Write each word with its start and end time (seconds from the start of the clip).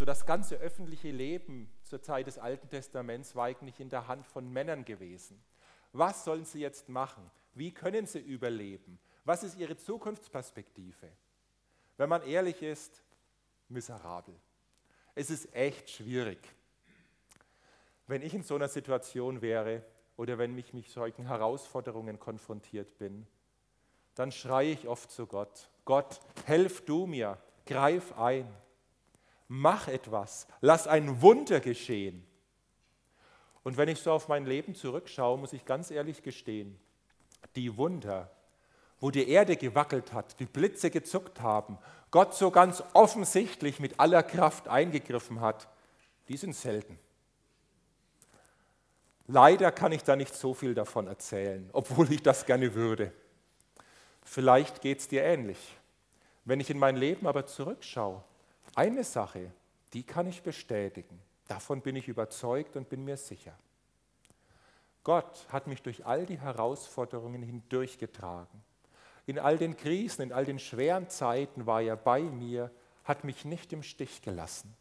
So 0.00 0.06
das 0.06 0.24
ganze 0.24 0.56
öffentliche 0.56 1.10
Leben 1.10 1.70
zur 1.82 2.00
Zeit 2.00 2.26
des 2.26 2.38
Alten 2.38 2.70
Testaments 2.70 3.36
war 3.36 3.44
eigentlich 3.44 3.80
in 3.80 3.90
der 3.90 4.08
Hand 4.08 4.26
von 4.26 4.50
Männern 4.50 4.86
gewesen. 4.86 5.38
Was 5.92 6.24
sollen 6.24 6.46
sie 6.46 6.60
jetzt 6.60 6.88
machen? 6.88 7.30
Wie 7.52 7.70
können 7.70 8.06
sie 8.06 8.18
überleben? 8.18 8.98
Was 9.26 9.42
ist 9.42 9.58
ihre 9.58 9.76
Zukunftsperspektive? 9.76 11.12
Wenn 11.98 12.08
man 12.08 12.22
ehrlich 12.22 12.62
ist, 12.62 13.02
miserabel. 13.68 14.34
Es 15.14 15.28
ist 15.28 15.54
echt 15.54 15.90
schwierig. 15.90 16.38
Wenn 18.06 18.22
ich 18.22 18.32
in 18.32 18.42
so 18.42 18.54
einer 18.54 18.68
Situation 18.68 19.42
wäre 19.42 19.84
oder 20.16 20.38
wenn 20.38 20.56
ich 20.56 20.72
mit 20.72 20.88
solchen 20.88 21.26
Herausforderungen 21.26 22.18
konfrontiert 22.18 22.96
bin, 22.96 23.26
dann 24.14 24.32
schreie 24.32 24.72
ich 24.72 24.88
oft 24.88 25.10
zu 25.10 25.26
Gott, 25.26 25.68
Gott, 25.84 26.20
helf 26.46 26.86
du 26.86 27.04
mir, 27.04 27.36
greif 27.66 28.18
ein, 28.18 28.48
mach 29.50 29.88
etwas, 29.88 30.46
lass 30.60 30.86
ein 30.86 31.20
Wunder 31.22 31.58
geschehen. 31.58 32.24
Und 33.64 33.76
wenn 33.76 33.88
ich 33.88 33.98
so 33.98 34.12
auf 34.12 34.28
mein 34.28 34.46
Leben 34.46 34.76
zurückschaue, 34.76 35.36
muss 35.38 35.52
ich 35.52 35.64
ganz 35.64 35.90
ehrlich 35.90 36.22
gestehen, 36.22 36.78
die 37.56 37.76
Wunder, 37.76 38.30
wo 39.00 39.10
die 39.10 39.28
Erde 39.28 39.56
gewackelt 39.56 40.12
hat, 40.12 40.38
die 40.38 40.46
Blitze 40.46 40.88
gezuckt 40.90 41.40
haben, 41.40 41.78
Gott 42.12 42.32
so 42.34 42.52
ganz 42.52 42.80
offensichtlich 42.92 43.80
mit 43.80 43.98
aller 43.98 44.22
Kraft 44.22 44.68
eingegriffen 44.68 45.40
hat, 45.40 45.68
die 46.28 46.36
sind 46.36 46.54
selten. 46.54 46.96
Leider 49.26 49.72
kann 49.72 49.90
ich 49.90 50.04
da 50.04 50.14
nicht 50.14 50.34
so 50.34 50.54
viel 50.54 50.74
davon 50.74 51.08
erzählen, 51.08 51.68
obwohl 51.72 52.12
ich 52.12 52.22
das 52.22 52.46
gerne 52.46 52.74
würde. 52.74 53.12
Vielleicht 54.22 54.80
geht 54.80 55.00
es 55.00 55.08
dir 55.08 55.24
ähnlich. 55.24 55.58
Wenn 56.44 56.60
ich 56.60 56.70
in 56.70 56.78
mein 56.78 56.96
Leben 56.96 57.26
aber 57.26 57.46
zurückschaue, 57.46 58.22
eine 58.74 59.04
Sache, 59.04 59.52
die 59.92 60.02
kann 60.02 60.26
ich 60.26 60.42
bestätigen. 60.42 61.20
Davon 61.48 61.80
bin 61.80 61.96
ich 61.96 62.08
überzeugt 62.08 62.76
und 62.76 62.88
bin 62.88 63.04
mir 63.04 63.16
sicher. 63.16 63.52
Gott 65.02 65.46
hat 65.48 65.66
mich 65.66 65.82
durch 65.82 66.06
all 66.06 66.26
die 66.26 66.38
Herausforderungen 66.38 67.42
hindurchgetragen. 67.42 68.62
In 69.26 69.38
all 69.38 69.58
den 69.58 69.76
Krisen, 69.76 70.22
in 70.22 70.32
all 70.32 70.44
den 70.44 70.58
schweren 70.58 71.08
Zeiten 71.08 71.66
war 71.66 71.82
er 71.82 71.96
bei 71.96 72.20
mir, 72.22 72.70
hat 73.04 73.24
mich 73.24 73.44
nicht 73.44 73.72
im 73.72 73.82
Stich 73.82 74.22
gelassen. 74.22 74.74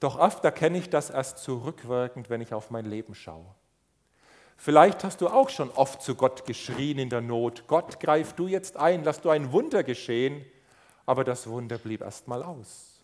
Doch 0.00 0.18
oft 0.18 0.44
erkenne 0.44 0.78
ich 0.78 0.90
das 0.90 1.10
erst 1.10 1.38
zurückwirkend, 1.38 2.28
wenn 2.28 2.40
ich 2.40 2.52
auf 2.52 2.70
mein 2.70 2.84
Leben 2.84 3.14
schaue. 3.14 3.54
Vielleicht 4.56 5.04
hast 5.04 5.20
du 5.20 5.28
auch 5.28 5.48
schon 5.48 5.70
oft 5.70 6.02
zu 6.02 6.14
Gott 6.14 6.44
geschrien 6.44 6.98
in 6.98 7.08
der 7.08 7.20
Not, 7.20 7.66
Gott, 7.66 8.00
greif 8.00 8.32
du 8.32 8.46
jetzt 8.46 8.76
ein, 8.76 9.04
lass 9.04 9.20
du 9.20 9.30
ein 9.30 9.52
Wunder 9.52 9.82
geschehen, 9.82 10.44
aber 11.06 11.24
das 11.24 11.46
Wunder 11.46 11.78
blieb 11.78 12.00
erst 12.00 12.28
mal 12.28 12.42
aus. 12.42 13.00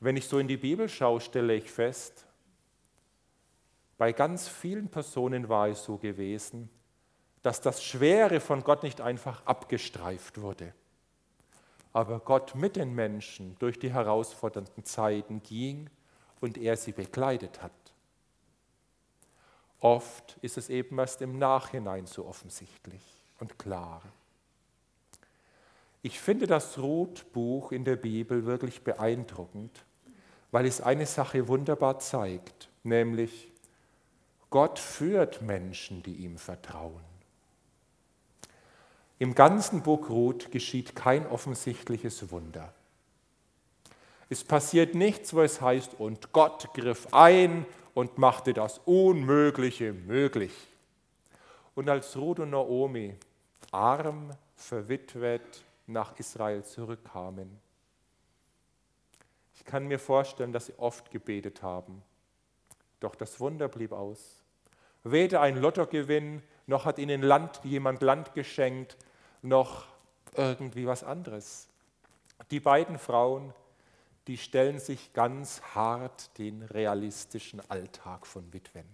Wenn 0.00 0.16
ich 0.16 0.26
so 0.26 0.38
in 0.38 0.48
die 0.48 0.56
Bibel 0.56 0.88
schaue, 0.88 1.20
stelle 1.20 1.54
ich 1.54 1.70
fest, 1.70 2.26
bei 3.98 4.12
ganz 4.12 4.48
vielen 4.48 4.88
Personen 4.88 5.50
war 5.50 5.68
es 5.68 5.84
so 5.84 5.98
gewesen, 5.98 6.70
dass 7.42 7.60
das 7.60 7.84
Schwere 7.84 8.40
von 8.40 8.62
Gott 8.62 8.82
nicht 8.82 9.00
einfach 9.00 9.44
abgestreift 9.44 10.40
wurde, 10.40 10.72
aber 11.92 12.20
Gott 12.20 12.54
mit 12.54 12.76
den 12.76 12.94
Menschen 12.94 13.56
durch 13.58 13.78
die 13.78 13.92
herausfordernden 13.92 14.84
Zeiten 14.84 15.42
ging 15.42 15.90
und 16.40 16.56
er 16.56 16.76
sie 16.76 16.92
begleitet 16.92 17.62
hat. 17.62 17.72
Oft 19.80 20.38
ist 20.42 20.58
es 20.58 20.68
eben 20.68 20.98
erst 20.98 21.22
im 21.22 21.38
Nachhinein 21.38 22.06
so 22.06 22.26
offensichtlich 22.26 23.02
und 23.38 23.58
klar. 23.58 24.02
Ich 26.02 26.18
finde 26.18 26.46
das 26.46 26.78
Ruth-Buch 26.78 27.72
in 27.72 27.84
der 27.84 27.96
Bibel 27.96 28.46
wirklich 28.46 28.82
beeindruckend, 28.82 29.84
weil 30.50 30.66
es 30.66 30.80
eine 30.80 31.06
Sache 31.06 31.46
wunderbar 31.48 31.98
zeigt, 31.98 32.70
nämlich 32.82 33.52
Gott 34.48 34.78
führt 34.78 35.42
Menschen, 35.42 36.02
die 36.02 36.14
ihm 36.14 36.38
vertrauen. 36.38 37.04
Im 39.18 39.34
ganzen 39.34 39.82
Buch 39.82 40.08
Ruth 40.08 40.50
geschieht 40.50 40.96
kein 40.96 41.26
offensichtliches 41.26 42.30
Wunder. 42.30 42.72
Es 44.30 44.42
passiert 44.42 44.94
nichts, 44.94 45.34
wo 45.34 45.42
es 45.42 45.60
heißt, 45.60 46.00
und 46.00 46.32
Gott 46.32 46.72
griff 46.72 47.08
ein 47.12 47.66
und 47.92 48.16
machte 48.16 48.54
das 48.54 48.80
Unmögliche 48.86 49.92
möglich. 49.92 50.52
Und 51.74 51.90
als 51.90 52.16
Ruth 52.16 52.40
und 52.40 52.50
Naomi 52.50 53.14
arm, 53.72 54.30
verwitwet 54.56 55.64
nach 55.92 56.18
Israel 56.18 56.64
zurückkamen, 56.64 57.58
ich 59.54 59.64
kann 59.64 59.86
mir 59.86 59.98
vorstellen, 59.98 60.52
dass 60.52 60.66
sie 60.66 60.78
oft 60.78 61.10
gebetet 61.10 61.62
haben. 61.62 62.02
Doch 62.98 63.14
das 63.14 63.40
Wunder 63.40 63.68
blieb 63.68 63.92
aus. 63.92 64.42
Weder 65.04 65.42
ein 65.42 65.56
Lottogewinn, 65.56 66.42
noch 66.66 66.86
hat 66.86 66.98
ihnen 66.98 67.22
Land, 67.22 67.60
jemand 67.64 68.00
Land 68.00 68.32
geschenkt, 68.32 68.96
noch 69.42 69.86
irgendwie 70.34 70.86
was 70.86 71.04
anderes. 71.04 71.68
Die 72.50 72.60
beiden 72.60 72.98
Frauen 72.98 73.52
die 74.30 74.38
stellen 74.38 74.78
sich 74.78 75.12
ganz 75.12 75.60
hart 75.74 76.38
den 76.38 76.62
realistischen 76.62 77.60
Alltag 77.68 78.28
von 78.28 78.52
Witwen. 78.52 78.84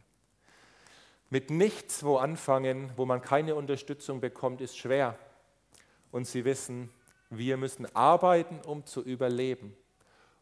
Mit 1.28 1.51
nichts 1.51 2.05
wo 2.05 2.17
anfangen, 2.17 2.91
wo 2.97 3.05
man 3.05 3.21
keine 3.21 3.55
Unterstützung 3.55 4.23
bekommt, 4.23 4.63
ist 4.63 4.78
schwer. 4.78 5.19
Und 6.16 6.27
sie 6.27 6.47
wissen, 6.47 6.88
wir 7.28 7.59
müssen 7.59 7.94
arbeiten, 7.94 8.62
um 8.62 8.87
zu 8.87 9.03
überleben. 9.03 9.77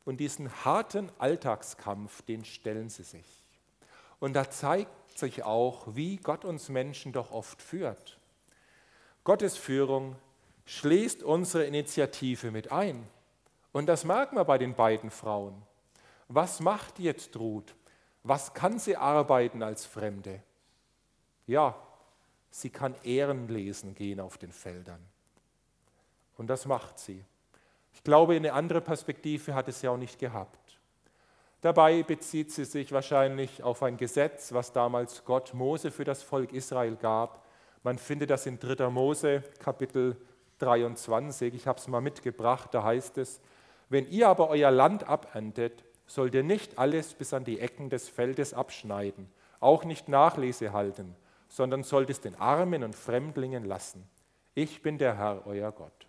Und 0.04 0.18
diesen 0.18 0.64
harten 0.64 1.10
Alltagskampf, 1.18 2.22
den 2.22 2.44
stellen 2.44 2.90
sie 2.90 3.02
sich. 3.02 3.42
Und 4.20 4.34
da 4.34 4.48
zeigt 4.48 5.18
sich 5.18 5.42
auch, 5.42 5.88
wie 5.96 6.18
Gott 6.18 6.44
uns 6.44 6.68
Menschen 6.68 7.12
doch 7.12 7.32
oft 7.32 7.60
führt. 7.60 8.20
Gottes 9.24 9.56
Führung 9.56 10.14
schließt 10.64 11.24
unsere 11.24 11.64
Initiative 11.64 12.52
mit 12.52 12.70
ein. 12.70 13.08
Und 13.72 13.86
das 13.86 14.04
merken 14.04 14.36
wir 14.36 14.44
bei 14.44 14.58
den 14.58 14.76
beiden 14.76 15.10
Frauen. 15.10 15.60
Was 16.28 16.60
macht 16.60 17.00
jetzt 17.00 17.36
Ruth? 17.36 17.74
Was 18.22 18.54
kann 18.54 18.78
sie 18.78 18.96
arbeiten 18.96 19.64
als 19.64 19.86
Fremde? 19.86 20.40
Ja, 21.48 21.74
sie 22.52 22.70
kann 22.70 22.94
Ehren 23.02 23.48
lesen 23.48 23.96
gehen 23.96 24.20
auf 24.20 24.38
den 24.38 24.52
Feldern. 24.52 25.04
Und 26.36 26.48
das 26.48 26.66
macht 26.66 26.98
sie. 26.98 27.24
Ich 27.92 28.02
glaube, 28.02 28.34
eine 28.34 28.52
andere 28.52 28.80
Perspektive 28.80 29.54
hat 29.54 29.68
es 29.68 29.82
ja 29.82 29.90
auch 29.90 29.96
nicht 29.96 30.18
gehabt. 30.18 30.78
Dabei 31.60 32.02
bezieht 32.02 32.52
sie 32.52 32.64
sich 32.64 32.92
wahrscheinlich 32.92 33.62
auf 33.62 33.82
ein 33.82 33.96
Gesetz, 33.96 34.52
was 34.52 34.72
damals 34.72 35.24
Gott 35.24 35.54
Mose 35.54 35.90
für 35.90 36.04
das 36.04 36.22
Volk 36.22 36.52
Israel 36.52 36.96
gab. 36.96 37.42
Man 37.82 37.96
findet 37.96 38.30
das 38.30 38.44
in 38.46 38.58
3. 38.58 38.90
Mose 38.90 39.42
Kapitel 39.60 40.16
23. 40.58 41.54
Ich 41.54 41.66
habe 41.66 41.78
es 41.78 41.88
mal 41.88 42.00
mitgebracht. 42.00 42.74
Da 42.74 42.82
heißt 42.82 43.16
es, 43.18 43.40
wenn 43.88 44.06
ihr 44.10 44.28
aber 44.28 44.50
euer 44.50 44.70
Land 44.70 45.08
aberntet, 45.08 45.84
sollt 46.06 46.34
ihr 46.34 46.42
nicht 46.42 46.78
alles 46.78 47.14
bis 47.14 47.32
an 47.32 47.44
die 47.44 47.60
Ecken 47.60 47.88
des 47.88 48.08
Feldes 48.08 48.52
abschneiden, 48.52 49.30
auch 49.60 49.84
nicht 49.84 50.08
Nachlese 50.08 50.72
halten, 50.72 51.16
sondern 51.48 51.82
sollt 51.82 52.10
es 52.10 52.20
den 52.20 52.34
Armen 52.34 52.84
und 52.84 52.94
Fremdlingen 52.94 53.64
lassen. 53.64 54.06
Ich 54.54 54.82
bin 54.82 54.98
der 54.98 55.16
Herr, 55.16 55.46
euer 55.46 55.72
Gott. 55.72 56.06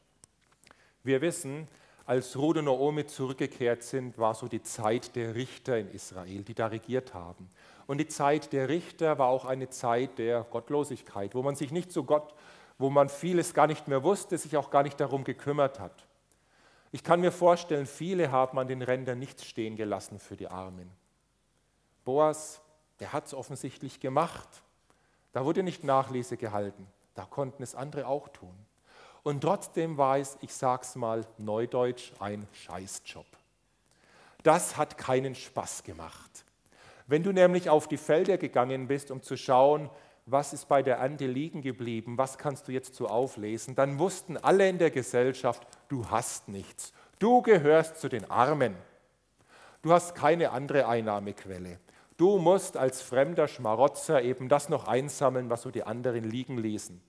Wir 1.06 1.22
wissen, 1.22 1.68
als 2.08 2.36
Ruth 2.36 2.58
und 2.58 2.66
Naomi 2.66 3.06
zurückgekehrt 3.06 3.84
sind, 3.84 4.18
war 4.18 4.34
so 4.34 4.48
die 4.48 4.64
Zeit 4.64 5.16
der 5.16 5.36
Richter 5.36 5.78
in 5.78 5.92
Israel, 5.92 6.44
die 6.44 6.56
da 6.56 6.68
regiert 6.68 7.14
haben. 7.14 7.50
Und 7.86 8.00
die 8.00 8.08
Zeit 8.08 8.52
der 8.54 8.70
Richter 8.70 9.20
war 9.20 9.28
auch 9.28 9.46
eine 9.46 9.70
Zeit 9.70 10.18
der 10.18 10.42
Gottlosigkeit, 10.44 11.36
wo 11.36 11.44
man 11.44 11.56
sich 11.56 11.72
nicht 11.72 11.92
so 11.92 12.04
Gott, 12.04 12.34
wo 12.80 12.90
man 12.90 13.10
vieles 13.10 13.54
gar 13.54 13.68
nicht 13.68 13.88
mehr 13.88 14.04
wusste, 14.04 14.38
sich 14.40 14.58
auch 14.58 14.72
gar 14.72 14.82
nicht 14.82 15.00
darum 15.00 15.24
gekümmert 15.24 15.80
hat. 15.80 16.08
Ich 16.92 17.04
kann 17.04 17.22
mir 17.22 17.32
vorstellen, 17.32 17.86
viele 17.86 18.32
haben 18.32 18.58
an 18.58 18.68
den 18.68 18.82
Rändern 18.82 19.20
nichts 19.20 19.46
stehen 19.46 19.76
gelassen 19.76 20.18
für 20.18 20.36
die 20.36 20.48
Armen. 20.48 20.90
Boas, 22.04 22.62
der 23.00 23.14
hat 23.14 23.28
es 23.28 23.36
offensichtlich 23.36 24.00
gemacht. 24.00 24.64
Da 25.34 25.46
wurde 25.46 25.62
nicht 25.62 25.84
Nachlese 25.84 26.36
gehalten. 26.36 26.88
Da 27.14 27.26
konnten 27.26 27.62
es 27.62 27.76
andere 27.76 28.08
auch 28.08 28.30
tun. 28.30 28.65
Und 29.26 29.42
trotzdem 29.42 29.98
war 29.98 30.20
es, 30.20 30.38
ich 30.42 30.54
sag's 30.54 30.96
mal 30.96 31.26
neudeutsch, 31.40 32.12
ein 32.20 32.48
Scheißjob. 32.52 33.26
Das 34.44 34.78
hat 34.78 35.00
keinen 35.00 35.34
Spaß 35.34 35.82
gemacht. 35.82 36.46
Wenn 37.08 37.24
du 37.24 37.32
nämlich 37.32 37.68
auf 37.72 37.88
die 37.88 37.98
Felder 37.98 38.38
gegangen 38.38 38.88
bist, 38.88 39.10
um 39.10 39.24
zu 39.24 39.36
schauen, 39.36 39.90
was 40.28 40.54
ist 40.54 40.68
bei 40.68 40.84
der 40.84 40.98
Ernte 40.98 41.26
liegen 41.26 41.64
geblieben, 41.64 42.20
was 42.20 42.38
kannst 42.38 42.68
du 42.68 42.72
jetzt 42.72 42.94
so 42.94 43.08
auflesen, 43.08 43.74
dann 43.74 43.98
wussten 43.98 44.38
alle 44.38 44.70
in 44.70 44.78
der 44.78 44.92
Gesellschaft, 44.92 45.66
du 45.88 46.08
hast 46.08 46.48
nichts. 46.48 46.94
Du 47.18 47.42
gehörst 47.42 48.00
zu 48.00 48.10
den 48.10 48.30
Armen. 48.30 48.76
Du 49.82 49.92
hast 49.92 50.14
keine 50.14 50.52
andere 50.52 50.88
Einnahmequelle. 50.88 51.80
Du 52.18 52.38
musst 52.38 52.78
als 52.78 53.02
fremder 53.02 53.48
Schmarotzer 53.48 54.22
eben 54.22 54.50
das 54.50 54.70
noch 54.70 54.88
einsammeln, 54.88 55.50
was 55.50 55.64
so 55.64 55.72
die 55.72 55.84
anderen 55.84 56.26
liegen 56.26 56.60
ließen. 56.60 57.02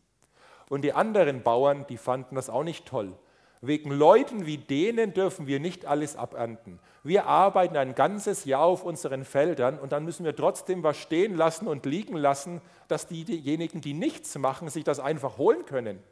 Und 0.68 0.82
die 0.82 0.92
anderen 0.92 1.42
Bauern, 1.42 1.86
die 1.88 1.96
fanden 1.96 2.34
das 2.34 2.50
auch 2.50 2.64
nicht 2.64 2.86
toll. 2.86 3.16
Wegen 3.62 3.90
Leuten 3.90 4.46
wie 4.46 4.58
denen 4.58 5.14
dürfen 5.14 5.46
wir 5.46 5.60
nicht 5.60 5.86
alles 5.86 6.16
abernten. 6.16 6.78
Wir 7.02 7.26
arbeiten 7.26 7.76
ein 7.76 7.94
ganzes 7.94 8.44
Jahr 8.44 8.64
auf 8.64 8.84
unseren 8.84 9.24
Feldern 9.24 9.78
und 9.78 9.92
dann 9.92 10.04
müssen 10.04 10.24
wir 10.24 10.36
trotzdem 10.36 10.82
was 10.82 10.96
stehen 10.96 11.36
lassen 11.36 11.66
und 11.66 11.86
liegen 11.86 12.16
lassen, 12.16 12.60
dass 12.88 13.06
diejenigen, 13.06 13.80
die 13.80 13.94
nichts 13.94 14.36
machen, 14.36 14.68
sich 14.68 14.84
das 14.84 15.00
einfach 15.00 15.38
holen 15.38 15.64
können. 15.64 16.02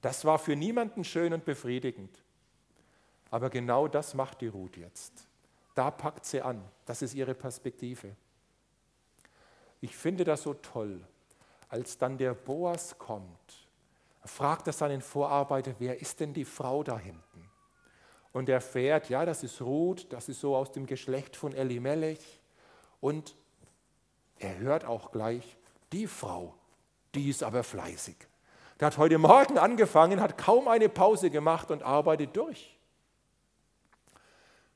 Das 0.00 0.24
war 0.24 0.38
für 0.38 0.56
niemanden 0.56 1.04
schön 1.04 1.32
und 1.32 1.44
befriedigend. 1.44 2.22
Aber 3.30 3.50
genau 3.50 3.88
das 3.88 4.14
macht 4.14 4.40
die 4.40 4.48
Ruth 4.48 4.76
jetzt. 4.76 5.26
Da 5.74 5.90
packt 5.90 6.24
sie 6.24 6.42
an. 6.42 6.62
Das 6.86 7.02
ist 7.02 7.14
ihre 7.14 7.34
Perspektive. 7.34 8.16
Ich 9.80 9.94
finde 9.94 10.24
das 10.24 10.42
so 10.42 10.54
toll, 10.54 11.00
als 11.68 11.98
dann 11.98 12.18
der 12.18 12.34
Boas 12.34 12.98
kommt, 12.98 13.68
fragt 14.24 14.66
er 14.66 14.72
seinen 14.72 15.00
Vorarbeiter, 15.00 15.74
wer 15.78 16.00
ist 16.00 16.20
denn 16.20 16.32
die 16.32 16.44
Frau 16.44 16.82
da 16.82 16.98
hinten? 16.98 17.50
Und 18.32 18.48
er 18.48 18.56
erfährt, 18.56 19.08
ja, 19.08 19.24
das 19.24 19.42
ist 19.42 19.62
Ruth, 19.62 20.12
das 20.12 20.28
ist 20.28 20.40
so 20.40 20.54
aus 20.54 20.70
dem 20.70 20.86
Geschlecht 20.86 21.36
von 21.36 21.52
Elimelech. 21.54 22.40
Und 23.00 23.34
er 24.38 24.58
hört 24.58 24.84
auch 24.84 25.10
gleich, 25.10 25.56
die 25.92 26.06
Frau, 26.06 26.54
die 27.14 27.30
ist 27.30 27.42
aber 27.42 27.64
fleißig. 27.64 28.16
Der 28.78 28.88
hat 28.88 28.98
heute 28.98 29.16
Morgen 29.16 29.56
angefangen, 29.56 30.20
hat 30.20 30.36
kaum 30.36 30.68
eine 30.68 30.90
Pause 30.90 31.30
gemacht 31.30 31.70
und 31.70 31.82
arbeitet 31.82 32.36
durch. 32.36 32.76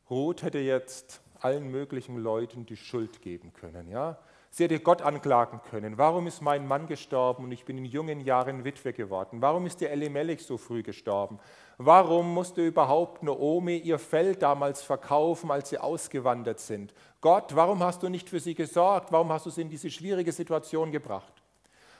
Ruth 0.08 0.42
hätte 0.42 0.58
jetzt 0.58 1.20
allen 1.40 1.70
möglichen 1.70 2.16
Leuten 2.16 2.64
die 2.64 2.76
Schuld 2.76 3.20
geben 3.20 3.52
können. 3.52 3.88
Ja? 3.88 4.18
Sie 4.52 4.64
hätte 4.64 4.80
Gott 4.80 5.00
anklagen 5.00 5.60
können. 5.70 5.96
Warum 5.96 6.26
ist 6.26 6.42
mein 6.42 6.66
Mann 6.66 6.88
gestorben 6.88 7.44
und 7.44 7.52
ich 7.52 7.64
bin 7.64 7.78
in 7.78 7.84
jungen 7.84 8.20
Jahren 8.20 8.64
Witwe 8.64 8.92
geworden? 8.92 9.40
Warum 9.40 9.64
ist 9.64 9.80
der 9.80 9.92
Elimelech 9.92 10.44
so 10.44 10.58
früh 10.58 10.82
gestorben? 10.82 11.38
Warum 11.78 12.34
musste 12.34 12.66
überhaupt 12.66 13.22
Naomi 13.22 13.76
ihr 13.78 14.00
Feld 14.00 14.42
damals 14.42 14.82
verkaufen, 14.82 15.52
als 15.52 15.68
sie 15.68 15.78
ausgewandert 15.78 16.58
sind? 16.58 16.92
Gott, 17.20 17.54
warum 17.54 17.80
hast 17.80 18.02
du 18.02 18.08
nicht 18.08 18.28
für 18.28 18.40
sie 18.40 18.56
gesorgt? 18.56 19.12
Warum 19.12 19.30
hast 19.30 19.46
du 19.46 19.50
sie 19.50 19.62
in 19.62 19.70
diese 19.70 19.88
schwierige 19.88 20.32
Situation 20.32 20.90
gebracht? 20.90 21.32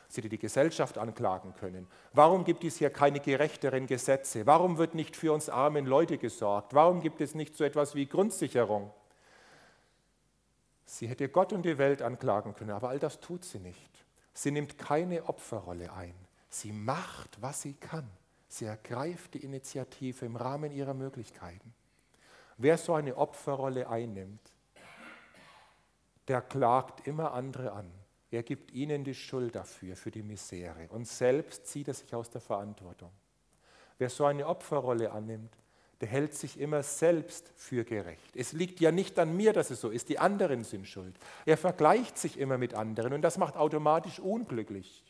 Sie 0.09 0.17
hätte 0.19 0.29
die 0.29 0.39
Gesellschaft 0.39 0.99
anklagen 0.99 1.55
können. 1.55 1.87
Warum 2.13 2.43
gibt 2.43 2.65
es 2.65 2.79
hier 2.79 2.91
keine 2.91 3.21
gerechteren 3.21 3.87
Gesetze? 3.87 4.45
Warum 4.45 4.77
wird 4.77 4.97
nicht 4.97 5.15
für 5.15 5.33
uns 5.33 5.49
armen 5.49 5.87
Leute 5.87 6.19
gesorgt? 6.19 6.75
Warum 6.75 7.01
gibt 7.01 7.21
es 7.21 7.37
nicht 7.37 7.55
so 7.55 7.63
etwas 7.63 7.95
wie 7.95 8.07
Grundsicherung? 8.07 8.91
Sie 10.91 11.07
hätte 11.07 11.29
Gott 11.29 11.53
und 11.53 11.63
die 11.63 11.79
Welt 11.79 12.03
anklagen 12.03 12.53
können, 12.53 12.73
aber 12.73 12.89
all 12.89 12.99
das 12.99 13.21
tut 13.21 13.45
sie 13.45 13.61
nicht. 13.61 14.05
Sie 14.35 14.51
nimmt 14.51 14.77
keine 14.77 15.29
Opferrolle 15.29 15.93
ein. 15.93 16.17
Sie 16.49 16.73
macht, 16.73 17.41
was 17.41 17.63
sie 17.63 17.75
kann. 17.75 18.11
Sie 18.49 18.65
ergreift 18.65 19.35
die 19.35 19.45
Initiative 19.45 20.27
im 20.27 20.35
Rahmen 20.35 20.73
ihrer 20.73 20.95
Möglichkeiten. 20.95 21.73
Wer 22.57 22.77
so 22.77 22.95
eine 22.95 23.17
Opferrolle 23.17 23.89
einnimmt, 23.89 24.53
der 26.27 26.43
klagt 26.43 27.07
immer 27.07 27.35
andere 27.35 27.71
an. 27.71 27.93
Er 28.33 28.43
gibt 28.43 28.73
ihnen 28.73 29.05
die 29.05 29.15
Schuld 29.15 29.55
dafür, 29.55 29.95
für 29.95 30.11
die 30.11 30.25
Misere. 30.25 30.89
Und 30.89 31.07
selbst 31.07 31.69
zieht 31.69 31.87
er 31.87 31.95
sich 31.95 32.13
aus 32.17 32.31
der 32.31 32.41
Verantwortung. 32.41 33.13
Wer 33.97 34.11
so 34.11 34.25
eine 34.25 34.45
Opferrolle 34.45 35.13
annimmt, 35.13 35.57
der 36.01 36.09
hält 36.09 36.35
sich 36.35 36.59
immer 36.59 36.83
selbst 36.83 37.53
für 37.57 37.85
gerecht. 37.85 38.35
Es 38.35 38.53
liegt 38.53 38.81
ja 38.81 38.91
nicht 38.91 39.19
an 39.19 39.37
mir, 39.37 39.53
dass 39.53 39.71
es 39.71 39.81
so 39.81 39.91
ist, 39.91 40.09
die 40.09 40.19
anderen 40.19 40.65
sind 40.65 40.87
schuld. 40.87 41.15
Er 41.45 41.59
vergleicht 41.59 42.17
sich 42.17 42.39
immer 42.39 42.57
mit 42.57 42.75
anderen 42.75 43.13
und 43.13 43.23
das 43.23 43.37
macht 43.37 43.57
automatisch 43.57 44.19
unglücklich. 44.19 45.05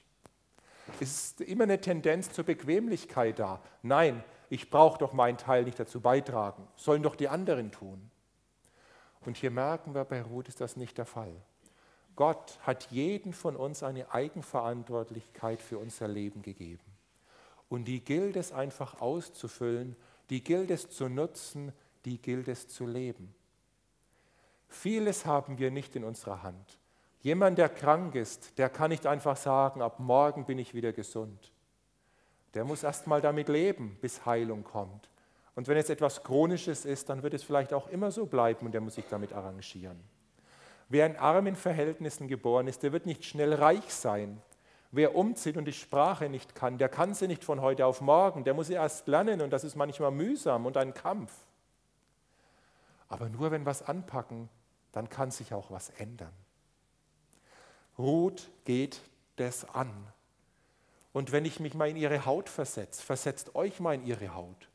Es 1.01 1.11
ist 1.11 1.41
immer 1.43 1.65
eine 1.65 1.81
Tendenz 1.81 2.33
zur 2.33 2.45
Bequemlichkeit 2.45 3.39
da. 3.39 3.63
Nein, 3.83 4.25
ich 4.49 4.69
brauche 4.69 4.99
doch 4.99 5.13
meinen 5.13 5.39
Teil 5.39 5.63
nicht 5.63 5.79
dazu 5.79 6.01
beitragen, 6.01 6.67
sollen 6.75 7.05
doch 7.05 7.15
die 7.15 7.29
anderen 7.29 7.71
tun. 7.71 8.11
Und 9.25 9.37
hier 9.37 9.53
merken 9.53 9.95
wir, 9.95 10.05
bei 10.05 10.23
Ruth 10.23 10.49
ist 10.49 10.61
das 10.61 10.77
nicht 10.77 10.99
der 10.99 11.07
Fall. 11.07 11.35
Gott 12.17 12.59
hat 12.63 12.91
jeden 12.91 13.33
von 13.33 13.55
uns 13.55 13.85
eine 13.85 14.13
Eigenverantwortlichkeit 14.13 15.63
für 15.63 15.79
unser 15.79 16.09
Leben 16.09 16.43
gegeben. 16.43 16.83
Und 17.69 17.85
die 17.85 18.03
gilt 18.05 18.35
es 18.35 18.51
einfach 18.51 19.01
auszufüllen 19.01 19.95
die 20.31 20.43
gilt 20.43 20.71
es 20.71 20.89
zu 20.89 21.09
nutzen, 21.09 21.73
die 22.05 22.21
gilt 22.21 22.49
es 22.49 22.69
zu 22.69 22.87
leben. 22.87 23.35
Vieles 24.69 25.27
haben 25.27 25.59
wir 25.59 25.71
nicht 25.71 25.97
in 25.97 26.05
unserer 26.05 26.43
Hand. 26.43 26.79
Jemand, 27.23 27.59
der 27.59 27.69
krank 27.69 28.15
ist, 28.15 28.57
der 28.57 28.71
kann 28.71 28.91
nicht 28.91 29.07
einfach 29.07 29.37
sagen, 29.37 29.83
ab 29.83 29.99
morgen 29.99 30.47
bin 30.47 30.59
ich 30.59 30.73
wieder 30.73 30.93
gesund. 30.93 31.53
Der 32.55 32.65
muss 32.65 32.83
erst 32.83 33.07
mal 33.07 33.21
damit 33.21 33.49
leben, 33.49 33.99
bis 34.01 34.25
Heilung 34.25 34.65
kommt. 34.65 35.11
Und 35.55 35.69
wenn 35.69 35.77
es 35.77 35.91
etwas 35.91 36.23
Chronisches 36.23 36.85
ist, 36.85 37.09
dann 37.09 37.23
wird 37.23 37.35
es 37.35 37.43
vielleicht 37.43 37.75
auch 37.75 37.89
immer 37.89 38.11
so 38.11 38.25
bleiben 38.25 38.67
und 38.67 38.73
der 38.73 38.81
muss 38.81 38.95
sich 38.95 39.07
damit 39.11 39.33
arrangieren. 39.33 40.01
Wer 40.89 41.07
in 41.07 41.17
armen 41.17 41.57
Verhältnissen 41.57 42.29
geboren 42.29 42.67
ist, 42.67 42.83
der 42.83 42.93
wird 42.93 43.07
nicht 43.07 43.25
schnell 43.25 43.55
reich 43.55 43.93
sein. 43.93 44.41
Wer 44.93 45.15
umzieht 45.15 45.57
und 45.57 45.67
die 45.67 45.73
Sprache 45.73 46.29
nicht 46.29 46.55
kann, 46.55 46.79
der 46.79 46.89
kann 46.89 47.15
sie 47.15 47.29
nicht 47.29 47.45
von 47.45 47.61
heute 47.61 47.87
auf 47.87 48.01
morgen, 48.01 48.43
der 48.43 48.55
muss 48.55 48.67
sie 48.67 48.75
erst 48.75 49.07
lernen 49.07 49.41
und 49.41 49.51
das 49.51 49.63
ist 49.63 49.77
manchmal 49.77 50.11
mühsam 50.11 50.67
und 50.67 50.77
ein 50.77 50.95
Kampf. 50.95 51.33
Aber 53.09 53.29
nur 53.29 53.51
wenn 53.51 53.65
wir 53.65 53.71
es 53.71 53.83
anpacken, 53.83 54.49
dann 54.93 55.09
kann 55.09 55.31
sich 55.31 55.55
auch 55.55 55.71
was 55.71 55.91
ändern. 55.91 56.33
Ruth 57.99 58.51
geht 58.65 59.01
das 59.37 59.65
an. 59.75 59.91
Und 61.13 61.33
wenn 61.33 61.45
ich 61.45 61.61
mich 61.61 61.75
mal 61.75 61.89
in 61.89 61.97
ihre 61.97 62.25
Haut 62.25 62.49
versetze, 62.49 63.03
versetzt 63.03 63.55
euch 63.55 63.81
mal 63.81 63.95
in 63.95 64.07
ihre 64.07 64.35
Haut. 64.35 64.69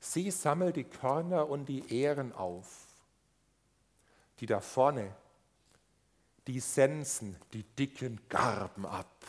Sie 0.00 0.30
sammelt 0.30 0.76
die 0.76 0.84
Körner 0.84 1.48
und 1.48 1.66
die 1.66 1.92
Ähren 1.92 2.32
auf, 2.32 2.86
die 4.40 4.46
da 4.46 4.60
vorne 4.60 5.14
die 6.46 6.60
sensen 6.60 7.36
die 7.52 7.62
dicken 7.62 8.20
Garben 8.28 8.86
ab. 8.86 9.24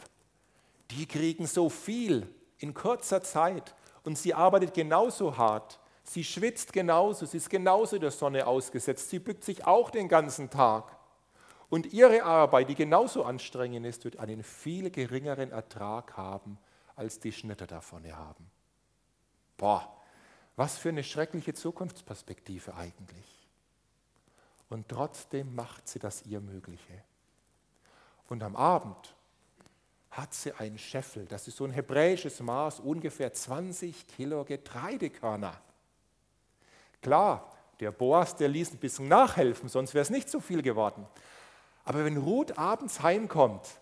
Die 0.92 1.06
kriegen 1.06 1.48
so 1.48 1.70
viel 1.70 2.28
in 2.60 2.74
kurzer 2.74 3.24
Zeit 3.24 3.76
und 4.04 4.18
sie 4.18 4.34
arbeitet 4.34 4.74
genauso 4.74 5.38
hart. 5.38 5.80
Sie 6.04 6.24
schwitzt 6.24 6.72
genauso, 6.72 7.26
sie 7.26 7.38
ist 7.38 7.50
genauso 7.50 8.00
der 8.00 8.12
Sonne 8.12 8.48
ausgesetzt. 8.48 9.10
Sie 9.10 9.20
bückt 9.20 9.44
sich 9.44 9.66
auch 9.66 9.90
den 9.90 10.08
ganzen 10.08 10.50
Tag. 10.50 10.96
Und 11.70 11.92
ihre 11.92 12.24
Arbeit, 12.24 12.70
die 12.70 12.76
genauso 12.76 13.26
anstrengend 13.26 13.86
ist, 13.86 14.06
wird 14.06 14.18
einen 14.18 14.42
viel 14.42 14.90
geringeren 14.90 15.52
Ertrag 15.52 16.16
haben, 16.16 16.58
als 16.96 17.20
die 17.20 17.34
Schnitter 17.34 17.68
davon 17.68 18.10
haben. 18.10 18.50
Boah, 19.58 19.98
was 20.56 20.78
für 20.78 20.90
eine 20.90 21.04
schreckliche 21.04 21.54
Zukunftsperspektive 21.54 22.74
eigentlich. 22.76 23.48
Und 24.70 24.88
trotzdem 24.88 25.54
macht 25.56 25.88
sie 25.88 26.00
das 26.00 26.26
ihr 26.26 26.40
Mögliche. 26.40 27.04
Und 28.28 28.44
am 28.44 28.56
Abend 28.56 29.16
hat 30.12 30.34
sie 30.34 30.52
einen 30.54 30.78
Scheffel, 30.78 31.26
das 31.26 31.48
ist 31.48 31.58
so 31.58 31.66
ein 31.66 31.72
hebräisches 31.72 32.40
Maß, 32.40 32.80
ungefähr 32.80 33.32
20 33.32 34.08
Kilo 34.08 34.44
Getreidekörner. 34.44 35.60
Klar, 37.02 37.52
der 37.80 37.92
Boas, 37.92 38.36
der 38.36 38.48
ließ 38.50 38.74
ein 38.74 38.80
bisschen 38.80 39.08
nachhelfen, 39.08 39.70
sonst 39.70 39.94
wäre 39.94 40.02
es 40.02 40.10
nicht 40.10 40.30
so 40.30 40.40
viel 40.40 40.62
geworden. 40.62 41.06
Aber 41.86 42.04
wenn 42.04 42.18
Ruth 42.18 42.58
abends 42.58 43.02
heimkommt, 43.02 43.80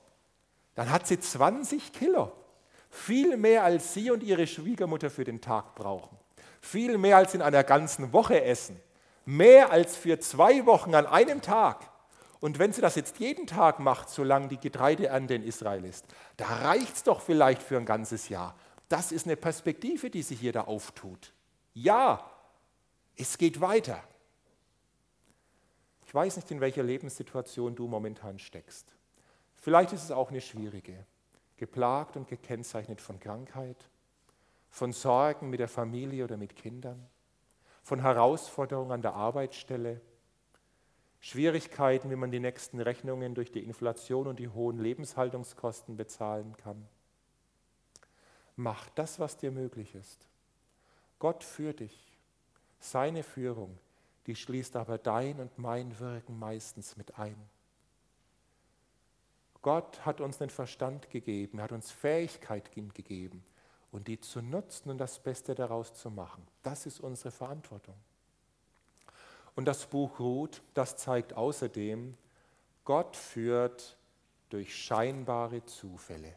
dann 0.75 0.91
hat 0.91 1.07
sie 1.07 1.19
20 1.19 1.93
Kilo. 1.93 2.31
Viel 2.89 3.37
mehr 3.37 3.63
als 3.63 3.93
sie 3.93 4.11
und 4.11 4.21
ihre 4.21 4.45
Schwiegermutter 4.45 5.09
für 5.09 5.23
den 5.23 5.41
Tag 5.41 5.73
brauchen. 5.75 6.17
Viel 6.61 6.97
mehr 6.97 7.17
als 7.17 7.33
in 7.33 7.41
einer 7.41 7.63
ganzen 7.63 8.11
Woche 8.13 8.43
essen. 8.43 8.79
Mehr 9.25 9.71
als 9.71 9.95
für 9.95 10.19
zwei 10.19 10.65
Wochen 10.65 10.93
an 10.95 11.05
einem 11.05 11.41
Tag. 11.41 11.89
Und 12.45 12.59
wenn 12.59 12.71
sie 12.71 12.81
das 12.81 12.93
jetzt 12.93 13.17
jeden 13.17 13.47
Tag 13.47 13.79
macht, 13.79 14.07
solange 14.07 14.49
die 14.49 14.59
Getreideernte 14.59 15.33
in 15.33 15.41
Israel 15.41 15.83
ist, 15.83 16.05
da 16.37 16.45
reicht 16.45 16.97
es 16.97 17.01
doch 17.01 17.19
vielleicht 17.19 17.59
für 17.59 17.75
ein 17.75 17.87
ganzes 17.87 18.29
Jahr. 18.29 18.55
Das 18.87 19.11
ist 19.11 19.25
eine 19.25 19.35
Perspektive, 19.35 20.11
die 20.11 20.21
sich 20.21 20.41
hier 20.41 20.51
da 20.51 20.65
auftut. 20.65 21.33
Ja, 21.73 22.29
es 23.17 23.39
geht 23.39 23.61
weiter. 23.61 23.99
Ich 26.05 26.13
weiß 26.13 26.35
nicht, 26.35 26.51
in 26.51 26.61
welcher 26.61 26.83
Lebenssituation 26.83 27.75
du 27.75 27.87
momentan 27.87 28.37
steckst. 28.37 28.93
Vielleicht 29.55 29.93
ist 29.93 30.03
es 30.03 30.11
auch 30.11 30.29
eine 30.29 30.39
schwierige, 30.39 31.03
geplagt 31.57 32.15
und 32.15 32.27
gekennzeichnet 32.27 33.01
von 33.01 33.19
Krankheit, 33.19 33.89
von 34.69 34.93
Sorgen 34.93 35.49
mit 35.49 35.61
der 35.61 35.67
Familie 35.67 36.25
oder 36.25 36.37
mit 36.37 36.55
Kindern, 36.55 37.07
von 37.81 38.01
Herausforderungen 38.01 38.91
an 38.91 39.01
der 39.01 39.15
Arbeitsstelle, 39.15 39.99
Schwierigkeiten, 41.25 42.11
wie 42.11 42.15
man 42.15 42.29
die 42.29 42.39
nächsten 42.39 42.79
Rechnungen 42.79 43.33
durch 43.33 43.51
die 43.51 43.63
Inflation 43.63 44.27
und 44.27 44.37
die 44.37 44.47
hohen 44.47 44.77
Lebenshaltungskosten 44.77 45.97
bezahlen 45.97 46.55
kann. 46.57 46.87
Mach 48.55 48.87
das, 48.91 49.19
was 49.19 49.35
dir 49.35 49.49
möglich 49.49 49.95
ist. 49.95 50.27
Gott 51.17 51.43
führt 51.43 51.79
dich. 51.79 52.15
Seine 52.79 53.23
Führung, 53.23 53.75
die 54.27 54.35
schließt 54.35 54.75
aber 54.75 54.99
dein 54.99 55.39
und 55.39 55.57
mein 55.57 55.99
Wirken 55.99 56.37
meistens 56.37 56.95
mit 56.95 57.17
ein. 57.17 57.35
Gott 59.63 60.05
hat 60.05 60.21
uns 60.21 60.37
den 60.37 60.51
Verstand 60.51 61.09
gegeben, 61.09 61.59
hat 61.59 61.71
uns 61.71 61.89
Fähigkeit 61.89 62.71
gegeben 62.71 63.43
und 63.91 64.07
die 64.07 64.19
zu 64.19 64.43
nutzen 64.43 64.91
und 64.91 64.99
das 64.99 65.17
Beste 65.17 65.55
daraus 65.55 65.95
zu 65.95 66.11
machen. 66.11 66.45
Das 66.61 66.85
ist 66.85 66.99
unsere 66.99 67.31
Verantwortung. 67.31 67.95
Und 69.55 69.65
das 69.65 69.85
Buch 69.85 70.19
Ruth, 70.19 70.61
das 70.73 70.97
zeigt 70.97 71.33
außerdem, 71.33 72.13
Gott 72.83 73.15
führt 73.15 73.97
durch 74.49 74.75
scheinbare 74.75 75.65
Zufälle. 75.65 76.35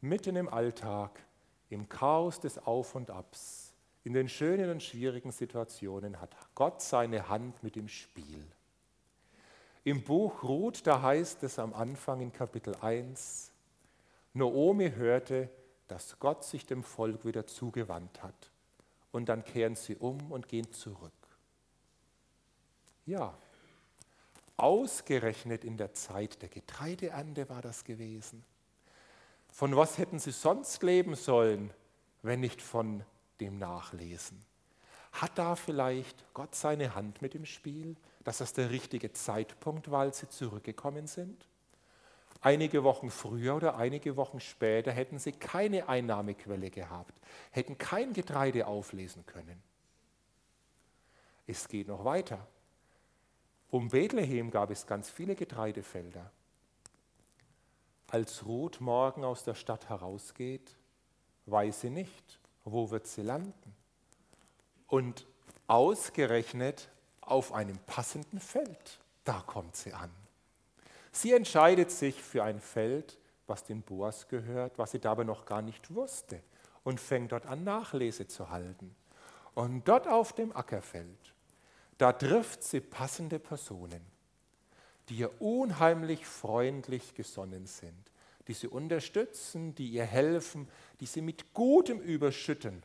Mitten 0.00 0.36
im 0.36 0.48
Alltag, 0.48 1.24
im 1.70 1.88
Chaos 1.88 2.40
des 2.40 2.58
Auf 2.58 2.94
und 2.94 3.10
Abs, 3.10 3.72
in 4.04 4.12
den 4.12 4.28
schönen 4.28 4.70
und 4.70 4.82
schwierigen 4.82 5.32
Situationen 5.32 6.20
hat 6.20 6.36
Gott 6.54 6.80
seine 6.80 7.28
Hand 7.28 7.62
mit 7.62 7.76
im 7.76 7.88
Spiel. 7.88 8.46
Im 9.82 10.02
Buch 10.02 10.42
Ruth, 10.42 10.86
da 10.86 11.02
heißt 11.02 11.42
es 11.44 11.58
am 11.58 11.72
Anfang 11.72 12.20
in 12.20 12.32
Kapitel 12.32 12.76
1, 12.80 13.52
Noomi 14.34 14.90
hörte, 14.90 15.48
dass 15.88 16.18
Gott 16.18 16.44
sich 16.44 16.66
dem 16.66 16.82
Volk 16.82 17.24
wieder 17.24 17.46
zugewandt 17.46 18.22
hat. 18.22 18.50
Und 19.12 19.28
dann 19.28 19.44
kehren 19.44 19.76
sie 19.76 19.96
um 19.96 20.30
und 20.30 20.48
gehen 20.48 20.72
zurück. 20.72 21.12
Ja, 23.06 23.34
ausgerechnet 24.56 25.64
in 25.64 25.76
der 25.76 25.94
Zeit 25.94 26.42
der 26.42 26.48
Getreideernte 26.48 27.48
war 27.48 27.62
das 27.62 27.84
gewesen. 27.84 28.44
Von 29.48 29.76
was 29.76 29.96
hätten 29.96 30.18
sie 30.18 30.32
sonst 30.32 30.82
leben 30.82 31.14
sollen, 31.14 31.72
wenn 32.22 32.40
nicht 32.40 32.60
von 32.60 33.04
dem 33.40 33.58
Nachlesen? 33.58 34.44
Hat 35.12 35.38
da 35.38 35.54
vielleicht 35.54 36.24
Gott 36.34 36.54
seine 36.54 36.94
Hand 36.94 37.22
mit 37.22 37.34
im 37.34 37.46
Spiel, 37.46 37.96
dass 38.24 38.38
das 38.38 38.52
der 38.52 38.70
richtige 38.70 39.12
Zeitpunkt 39.12 39.90
war, 39.90 40.00
als 40.00 40.18
sie 40.18 40.28
zurückgekommen 40.28 41.06
sind? 41.06 41.46
Einige 42.42 42.84
Wochen 42.84 43.10
früher 43.10 43.56
oder 43.56 43.76
einige 43.76 44.16
Wochen 44.16 44.40
später 44.40 44.92
hätten 44.92 45.18
sie 45.18 45.32
keine 45.32 45.88
Einnahmequelle 45.88 46.70
gehabt, 46.70 47.14
hätten 47.50 47.78
kein 47.78 48.12
Getreide 48.12 48.66
auflesen 48.66 49.24
können. 49.24 49.62
Es 51.46 51.68
geht 51.68 51.88
noch 51.88 52.04
weiter. 52.04 52.46
Um 53.70 53.88
Bethlehem 53.88 54.50
gab 54.50 54.70
es 54.70 54.86
ganz 54.86 55.10
viele 55.10 55.34
Getreidefelder. 55.34 56.30
Als 58.08 58.46
Ruth 58.46 58.80
morgen 58.80 59.24
aus 59.24 59.42
der 59.42 59.54
Stadt 59.54 59.88
herausgeht, 59.88 60.76
weiß 61.46 61.80
sie 61.82 61.90
nicht, 61.90 62.38
wo 62.64 62.90
wird 62.90 63.06
sie 63.06 63.22
landen. 63.22 63.74
Und 64.86 65.26
ausgerechnet 65.66 66.88
auf 67.20 67.52
einem 67.52 67.78
passenden 67.86 68.38
Feld, 68.38 69.00
da 69.24 69.40
kommt 69.40 69.74
sie 69.74 69.92
an. 69.92 70.10
Sie 71.10 71.32
entscheidet 71.32 71.90
sich 71.90 72.22
für 72.22 72.44
ein 72.44 72.60
Feld, 72.60 73.18
was 73.46 73.64
den 73.64 73.82
Boas 73.82 74.28
gehört, 74.28 74.78
was 74.78 74.92
sie 74.92 75.00
dabei 75.00 75.24
noch 75.24 75.44
gar 75.44 75.62
nicht 75.62 75.94
wusste 75.94 76.40
und 76.84 77.00
fängt 77.00 77.32
dort 77.32 77.46
an, 77.46 77.64
Nachlese 77.64 78.28
zu 78.28 78.50
halten. 78.50 78.94
Und 79.54 79.88
dort 79.88 80.06
auf 80.06 80.32
dem 80.34 80.54
Ackerfeld, 80.54 81.34
da 81.98 82.12
trifft 82.12 82.62
sie 82.62 82.80
passende 82.80 83.38
Personen, 83.38 84.04
die 85.08 85.16
ihr 85.16 85.40
unheimlich 85.40 86.26
freundlich 86.26 87.14
gesonnen 87.14 87.66
sind, 87.66 88.10
die 88.48 88.54
sie 88.54 88.68
unterstützen, 88.68 89.74
die 89.74 89.88
ihr 89.88 90.04
helfen, 90.04 90.68
die 91.00 91.06
sie 91.06 91.20
mit 91.20 91.54
Gutem 91.54 92.00
überschütten. 92.00 92.82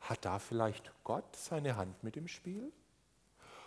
Hat 0.00 0.24
da 0.24 0.38
vielleicht 0.38 0.92
Gott 1.04 1.36
seine 1.36 1.76
Hand 1.76 2.02
mit 2.02 2.16
im 2.16 2.28
Spiel? 2.28 2.72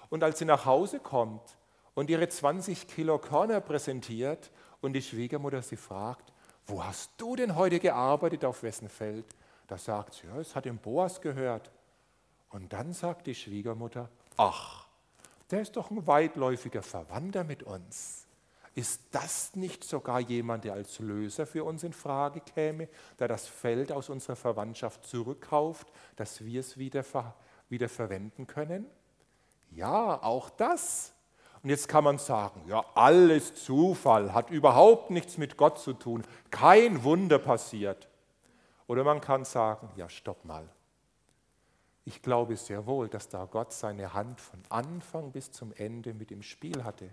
Und 0.09 0.23
als 0.23 0.39
sie 0.39 0.45
nach 0.45 0.65
Hause 0.65 0.99
kommt 0.99 1.57
und 1.93 2.09
ihre 2.09 2.27
20 2.27 2.87
Kilo 2.87 3.19
Körner 3.19 3.61
präsentiert 3.61 4.51
und 4.81 4.93
die 4.93 5.01
Schwiegermutter 5.01 5.61
sie 5.61 5.75
fragt, 5.75 6.33
wo 6.65 6.83
hast 6.83 7.11
du 7.17 7.35
denn 7.35 7.55
heute 7.55 7.79
gearbeitet, 7.79 8.45
auf 8.45 8.63
wessen 8.63 8.89
Feld? 8.89 9.25
Da 9.67 9.77
sagt 9.77 10.13
sie, 10.13 10.27
ja, 10.27 10.39
es 10.39 10.55
hat 10.55 10.65
dem 10.65 10.77
Boas 10.77 11.19
gehört. 11.19 11.71
Und 12.49 12.73
dann 12.73 12.93
sagt 12.93 13.27
die 13.27 13.35
Schwiegermutter, 13.35 14.09
ach, 14.37 14.87
der 15.51 15.61
ist 15.61 15.75
doch 15.75 15.91
ein 15.91 16.05
weitläufiger 16.07 16.81
Verwandter 16.81 17.43
mit 17.43 17.63
uns. 17.63 18.25
Ist 18.75 19.01
das 19.11 19.55
nicht 19.55 19.83
sogar 19.83 20.19
jemand, 20.19 20.63
der 20.63 20.73
als 20.73 20.99
Löser 20.99 21.45
für 21.45 21.63
uns 21.63 21.83
in 21.83 21.93
Frage 21.93 22.39
käme, 22.39 22.87
der 23.17 23.27
das 23.27 23.47
Feld 23.47 23.91
aus 23.91 24.09
unserer 24.09 24.35
Verwandtschaft 24.35 25.05
zurückkauft, 25.05 25.91
dass 26.15 26.45
wir 26.45 26.59
es 26.59 26.77
wieder, 26.77 27.03
wieder 27.67 27.89
verwenden 27.89 28.47
können? 28.47 28.85
Ja, 29.71 30.21
auch 30.23 30.49
das. 30.49 31.13
Und 31.61 31.69
jetzt 31.69 31.87
kann 31.87 32.03
man 32.03 32.19
sagen, 32.19 32.61
ja, 32.67 32.85
alles 32.95 33.65
Zufall, 33.65 34.33
hat 34.33 34.49
überhaupt 34.49 35.09
nichts 35.09 35.37
mit 35.37 35.57
Gott 35.57 35.79
zu 35.79 35.93
tun, 35.93 36.23
kein 36.51 37.03
Wunder 37.03 37.37
passiert. 37.37 38.07
Oder 38.87 39.03
man 39.03 39.19
kann 39.19 39.43
sagen, 39.43 39.89
ja, 39.97 40.07
stopp 40.07 40.45
mal. 40.45 40.69
Ich 42.05 42.21
glaube 42.21 42.55
sehr 42.55 42.85
wohl, 42.85 43.07
dass 43.07 43.29
da 43.29 43.45
Gott 43.45 43.73
seine 43.73 44.13
Hand 44.13 44.41
von 44.41 44.59
Anfang 44.69 45.31
bis 45.31 45.51
zum 45.51 45.73
Ende 45.73 46.13
mit 46.13 46.31
im 46.31 46.41
Spiel 46.41 46.83
hatte. 46.83 47.09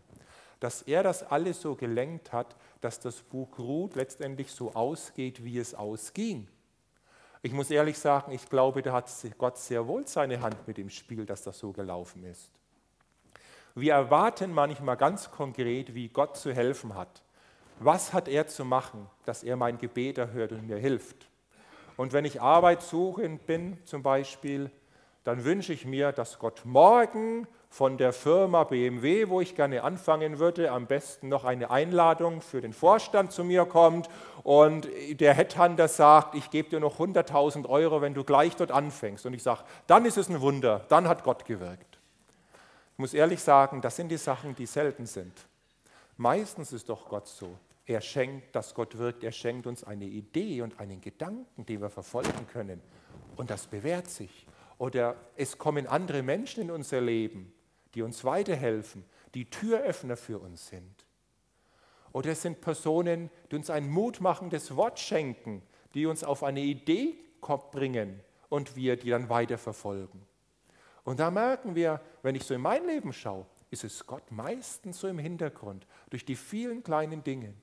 Dass 0.61 0.83
er 0.83 1.02
das 1.02 1.23
alles 1.23 1.61
so 1.61 1.75
gelenkt 1.75 2.33
hat, 2.33 2.57
dass 2.81 2.99
das 3.00 3.23
Buch 3.23 3.59
Ruth 3.59 3.95
letztendlich 3.95 4.50
so 4.52 4.75
ausgeht, 4.75 5.45
wie 5.45 5.59
es 5.59 5.75
ausging. 5.75 6.49
Ich 7.43 7.52
muss 7.52 7.71
ehrlich 7.71 7.99
sagen, 7.99 8.33
ich 8.33 8.49
glaube, 8.49 8.83
da 8.83 8.93
hat 8.93 9.11
Gott 9.38 9.59
sehr 9.59 9.87
wohl 9.87 10.07
seine 10.07 10.40
Hand 10.40 10.66
mit 10.66 10.78
im 10.78 10.90
Spiel, 10.90 11.26
dass 11.26 11.43
das 11.43 11.59
so 11.59 11.73
gelaufen 11.73 12.25
ist. 12.25 12.50
Wir 13.75 13.93
erwarten 13.93 14.52
manchmal 14.52 14.97
ganz 14.97 15.31
konkret, 15.31 15.95
wie 15.95 16.09
Gott 16.09 16.38
zu 16.38 16.55
helfen 16.55 16.95
hat. 16.95 17.23
Was 17.78 18.14
hat 18.14 18.26
er 18.26 18.47
zu 18.47 18.64
machen, 18.64 19.07
dass 19.26 19.43
er 19.43 19.57
mein 19.57 19.76
Gebet 19.76 20.16
erhört 20.16 20.52
und 20.52 20.66
mir 20.66 20.78
hilft? 20.78 21.28
Und 21.97 22.12
wenn 22.12 22.25
ich 22.25 22.43
arbeitssuchend 22.43 23.47
bin 23.47 23.79
zum 23.85 24.03
Beispiel, 24.03 24.71
dann 25.25 25.45
wünsche 25.45 25.73
ich 25.73 25.87
mir, 25.87 26.12
dass 26.12 26.38
Gott 26.38 26.62
morgen 26.65 27.49
von 27.69 27.99
der 27.99 28.12
Firma 28.12 28.65
BMW, 28.65 29.29
wo 29.29 29.41
ich 29.41 29.55
gerne 29.55 29.83
anfangen 29.83 30.38
würde, 30.38 30.71
am 30.71 30.87
besten 30.87 31.29
noch 31.29 31.45
eine 31.45 31.71
Einladung 31.71 32.41
für 32.41 32.61
den 32.61 32.73
Vorstand 32.73 33.33
zu 33.33 33.45
mir 33.45 33.65
kommt 33.65 34.09
und 34.45 34.88
der 35.11 35.35
Headhunter 35.35 35.88
sagt, 35.88 36.35
ich 36.37 36.50
gebe 36.50 36.71
dir 36.71 36.81
noch 36.81 37.00
100.000 37.00 37.69
Euro, 37.69 38.00
wenn 38.00 38.15
du 38.15 38.25
gleich 38.25 38.55
dort 38.57 38.71
anfängst. 38.71 39.26
Und 39.26 39.35
ich 39.35 39.43
sage, 39.43 39.65
dann 39.87 40.05
ist 40.05 40.17
es 40.17 40.29
ein 40.29 40.41
Wunder, 40.41 40.85
dann 40.88 41.09
hat 41.09 41.25
Gott 41.25 41.45
gewirkt. 41.45 41.99
Ich 42.93 42.99
muss 42.99 43.12
ehrlich 43.12 43.43
sagen, 43.43 43.81
das 43.81 43.97
sind 43.97 44.09
die 44.09 44.17
Sachen, 44.17 44.55
die 44.55 44.67
selten 44.67 45.07
sind. 45.07 45.35
Meistens 46.17 46.73
ist 46.73 46.88
doch 46.88 47.09
Gott 47.09 47.26
so. 47.26 47.59
Er 47.87 48.00
schenkt, 48.00 48.55
dass 48.57 48.75
Gott 48.75 48.99
wirkt, 48.99 49.23
er 49.23 49.33
schenkt 49.33 49.66
uns 49.66 49.85
eine 49.85 50.05
Idee 50.05 50.62
und 50.62 50.81
einen 50.81 51.00
Gedanken, 51.00 51.64
den 51.64 51.81
wir 51.81 51.90
verfolgen 51.90 52.47
können. 52.52 52.81
Und 53.37 53.50
das 53.50 53.69
bewährt 53.69 54.09
sich. 54.09 54.47
Oder 54.78 55.16
es 55.37 55.57
kommen 55.57 55.87
andere 55.87 56.23
Menschen 56.23 56.64
in 56.64 56.71
unser 56.71 57.00
Leben, 57.00 57.52
die 57.95 58.02
uns 58.02 58.25
weiterhelfen, 58.25 59.05
die 59.35 59.49
Türöffner 59.49 60.16
für 60.16 60.38
uns 60.38 60.69
sind. 60.69 61.07
Oder 62.12 62.33
es 62.33 62.43
sind 62.43 62.61
Personen, 62.61 63.31
die 63.50 63.57
uns 63.57 63.71
ein 63.71 63.88
mutmachendes 63.88 64.75
Wort 64.75 64.99
schenken, 64.99 65.62
die 65.95 66.07
uns 66.07 66.25
auf 66.25 66.43
eine 66.43 66.61
Idee 66.61 67.14
bringen 67.71 68.21
und 68.49 68.75
wir 68.75 68.97
die 68.97 69.11
dann 69.11 69.28
weiterverfolgen. 69.28 70.21
Und 71.05 71.21
da 71.21 71.31
merken 71.31 71.76
wir, 71.76 72.00
wenn 72.23 72.35
ich 72.35 72.43
so 72.43 72.55
in 72.55 72.61
mein 72.61 72.85
Leben 72.87 73.12
schaue, 73.12 73.47
ist 73.71 73.85
es 73.85 74.07
Gott 74.07 74.31
meistens 74.33 74.99
so 74.99 75.07
im 75.07 75.19
Hintergrund, 75.19 75.87
durch 76.11 76.25
die 76.25 76.35
vielen 76.35 76.83
kleinen 76.83 77.23
Dinge. 77.23 77.55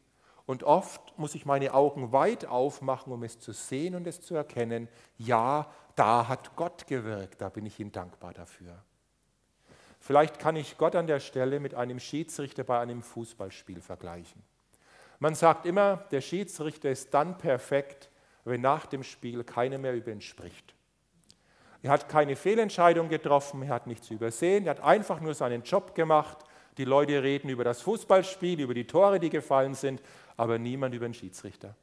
Und 0.45 0.63
oft 0.63 1.17
muss 1.17 1.35
ich 1.35 1.45
meine 1.45 1.73
Augen 1.73 2.11
weit 2.11 2.45
aufmachen, 2.45 3.13
um 3.13 3.23
es 3.23 3.39
zu 3.39 3.53
sehen 3.53 3.95
und 3.95 4.05
es 4.07 4.21
zu 4.21 4.35
erkennen. 4.35 4.89
Ja, 5.17 5.71
da 5.95 6.27
hat 6.27 6.55
Gott 6.55 6.87
gewirkt, 6.87 7.41
da 7.41 7.49
bin 7.49 7.65
ich 7.65 7.79
ihm 7.79 7.91
dankbar 7.91 8.33
dafür. 8.33 8.83
Vielleicht 9.99 10.37
kann 10.37 10.57
ich 10.57 10.77
Gott 10.77 10.95
an 10.95 11.07
der 11.07 11.21
Stelle 11.21 11.61
mit 11.61 11.75
einem 11.75 11.97
Schiedsrichter 11.97 12.65
bei 12.65 12.77
einem 12.79 13.01
Fußballspiel 13.01 13.79
vergleichen. 13.79 14.43
Man 15.19 15.33
sagt 15.33 15.65
immer, 15.65 15.97
der 16.11 16.19
Schiedsrichter 16.19 16.89
ist 16.89 17.13
dann 17.13 17.37
perfekt, 17.37 18.09
wenn 18.43 18.59
nach 18.59 18.85
dem 18.85 19.03
Spiel 19.03 19.45
keiner 19.45 19.77
mehr 19.77 19.93
über 19.93 20.11
ihn 20.11 20.19
spricht. 20.19 20.75
Er 21.81 21.91
hat 21.91 22.09
keine 22.09 22.35
Fehlentscheidung 22.35 23.07
getroffen, 23.07 23.61
er 23.61 23.75
hat 23.75 23.87
nichts 23.87 24.09
übersehen, 24.09 24.65
er 24.65 24.71
hat 24.71 24.81
einfach 24.81 25.21
nur 25.21 25.33
seinen 25.33 25.63
Job 25.63 25.95
gemacht. 25.95 26.37
Die 26.77 26.85
Leute 26.85 27.21
reden 27.23 27.49
über 27.49 27.63
das 27.63 27.81
Fußballspiel, 27.81 28.59
über 28.59 28.73
die 28.73 28.87
Tore, 28.87 29.19
die 29.19 29.29
gefallen 29.29 29.73
sind, 29.73 30.01
aber 30.37 30.59
niemand 30.59 30.95
über 30.95 31.07
den 31.07 31.13
Schiedsrichter. 31.13 31.75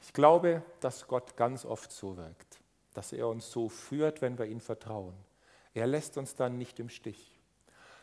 Ich 0.00 0.12
glaube, 0.12 0.62
dass 0.80 1.06
Gott 1.06 1.36
ganz 1.36 1.64
oft 1.64 1.90
so 1.90 2.16
wirkt, 2.16 2.60
dass 2.94 3.12
er 3.12 3.28
uns 3.28 3.50
so 3.50 3.68
führt, 3.68 4.22
wenn 4.22 4.38
wir 4.38 4.46
ihm 4.46 4.60
vertrauen. 4.60 5.14
Er 5.74 5.86
lässt 5.86 6.16
uns 6.16 6.34
dann 6.34 6.58
nicht 6.58 6.78
im 6.78 6.88
Stich. 6.88 7.40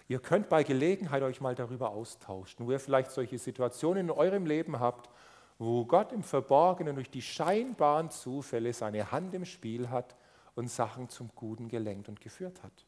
Ihr 0.08 0.20
könnt 0.20 0.50
bei 0.50 0.64
Gelegenheit 0.64 1.24
euch 1.24 1.40
mal 1.40 1.56
darüber 1.56 1.92
austauschen, 1.92 2.68
wo 2.68 2.72
ihr 2.72 2.80
vielleicht 2.80 3.12
solche 3.12 3.38
Situationen 3.40 4.10
in 4.10 4.12
eurem 4.12 4.46
Leben 4.46 4.80
habt, 4.80 5.10
wo 5.58 5.86
Gott 5.86 6.12
im 6.12 6.24
Verborgenen 6.24 6.96
durch 6.96 7.10
die 7.10 7.22
scheinbaren 7.22 8.10
Zufälle 8.10 8.74
seine 8.74 9.12
Hand 9.12 9.34
im 9.34 9.46
Spiel 9.46 9.90
hat 9.90 10.16
und 10.56 10.70
Sachen 10.70 11.10
zum 11.10 11.32
Guten 11.36 11.70
gelenkt 11.70 12.10
und 12.10 12.20
geführt 12.20 12.62
hat. 12.64 12.86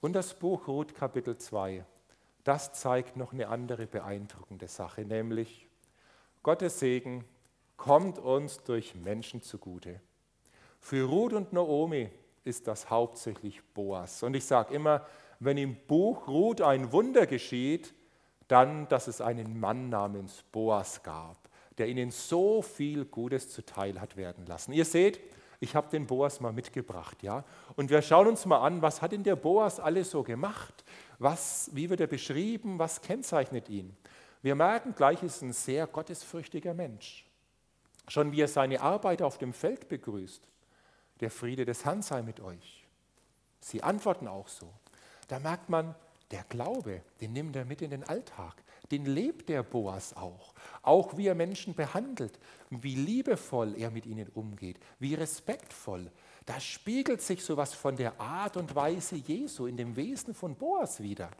Und 0.00 0.14
das 0.14 0.32
Buch 0.34 0.66
Ruth 0.66 0.94
Kapitel 0.94 1.36
2, 1.36 1.84
das 2.44 2.72
zeigt 2.72 3.16
noch 3.16 3.32
eine 3.32 3.48
andere 3.48 3.86
beeindruckende 3.86 4.68
Sache, 4.68 5.04
nämlich 5.04 5.68
Gottes 6.42 6.80
Segen 6.80 7.24
kommt 7.76 8.18
uns 8.18 8.62
durch 8.62 8.94
Menschen 8.94 9.42
zugute. 9.42 10.00
Für 10.78 11.04
Ruth 11.04 11.32
und 11.34 11.52
Naomi 11.52 12.10
ist 12.44 12.66
das 12.66 12.88
hauptsächlich 12.88 13.62
Boas. 13.74 14.22
Und 14.22 14.34
ich 14.34 14.44
sage 14.44 14.74
immer, 14.74 15.06
wenn 15.38 15.58
im 15.58 15.76
Buch 15.86 16.28
Ruth 16.28 16.60
ein 16.60 16.92
Wunder 16.92 17.26
geschieht, 17.26 17.94
dann, 18.48 18.88
dass 18.88 19.06
es 19.06 19.20
einen 19.20 19.60
Mann 19.60 19.88
namens 19.90 20.42
Boas 20.50 21.02
gab, 21.02 21.36
der 21.78 21.88
ihnen 21.88 22.10
so 22.10 22.62
viel 22.62 23.04
Gutes 23.04 23.50
zuteil 23.50 24.00
hat 24.00 24.16
werden 24.16 24.46
lassen. 24.46 24.72
Ihr 24.72 24.84
seht, 24.84 25.20
ich 25.60 25.76
habe 25.76 25.88
den 25.90 26.06
Boas 26.06 26.40
mal 26.40 26.52
mitgebracht, 26.52 27.22
ja. 27.22 27.44
Und 27.76 27.90
wir 27.90 28.02
schauen 28.02 28.26
uns 28.26 28.46
mal 28.46 28.58
an, 28.58 28.82
was 28.82 29.02
hat 29.02 29.12
denn 29.12 29.22
der 29.22 29.36
Boas 29.36 29.78
alles 29.78 30.10
so 30.10 30.22
gemacht? 30.22 30.84
Was, 31.20 31.68
wie 31.74 31.90
wird 31.90 32.00
er 32.00 32.06
beschrieben? 32.06 32.78
Was 32.78 33.02
kennzeichnet 33.02 33.68
ihn? 33.68 33.94
Wir 34.40 34.54
merken 34.54 34.94
gleich, 34.94 35.22
ist 35.22 35.42
ein 35.42 35.52
sehr 35.52 35.86
gottesfürchtiger 35.86 36.72
Mensch. 36.72 37.26
Schon 38.08 38.32
wie 38.32 38.40
er 38.40 38.48
seine 38.48 38.80
Arbeit 38.80 39.20
auf 39.20 39.36
dem 39.36 39.52
Feld 39.52 39.90
begrüßt. 39.90 40.48
Der 41.20 41.30
Friede 41.30 41.66
des 41.66 41.84
Herrn 41.84 42.00
sei 42.00 42.22
mit 42.22 42.40
euch. 42.40 42.86
Sie 43.60 43.82
antworten 43.82 44.28
auch 44.28 44.48
so. 44.48 44.72
Da 45.28 45.38
merkt 45.38 45.68
man, 45.68 45.94
der 46.30 46.42
Glaube, 46.44 47.02
den 47.20 47.34
nimmt 47.34 47.54
er 47.54 47.66
mit 47.66 47.82
in 47.82 47.90
den 47.90 48.04
Alltag. 48.04 48.54
Den 48.90 49.04
lebt 49.04 49.50
der 49.50 49.62
Boas 49.62 50.16
auch. 50.16 50.54
Auch 50.80 51.18
wie 51.18 51.26
er 51.26 51.34
Menschen 51.34 51.74
behandelt, 51.74 52.38
wie 52.70 52.94
liebevoll 52.94 53.74
er 53.76 53.90
mit 53.90 54.06
ihnen 54.06 54.28
umgeht, 54.30 54.78
wie 54.98 55.14
respektvoll. 55.14 56.10
Da 56.50 56.58
spiegelt 56.58 57.22
sich 57.22 57.44
sowas 57.44 57.74
von 57.74 57.94
der 57.94 58.20
Art 58.20 58.56
und 58.56 58.74
Weise 58.74 59.14
Jesu 59.14 59.66
in 59.66 59.76
dem 59.76 59.94
Wesen 59.94 60.34
von 60.34 60.56
Boas 60.56 61.00
wieder. 61.00 61.30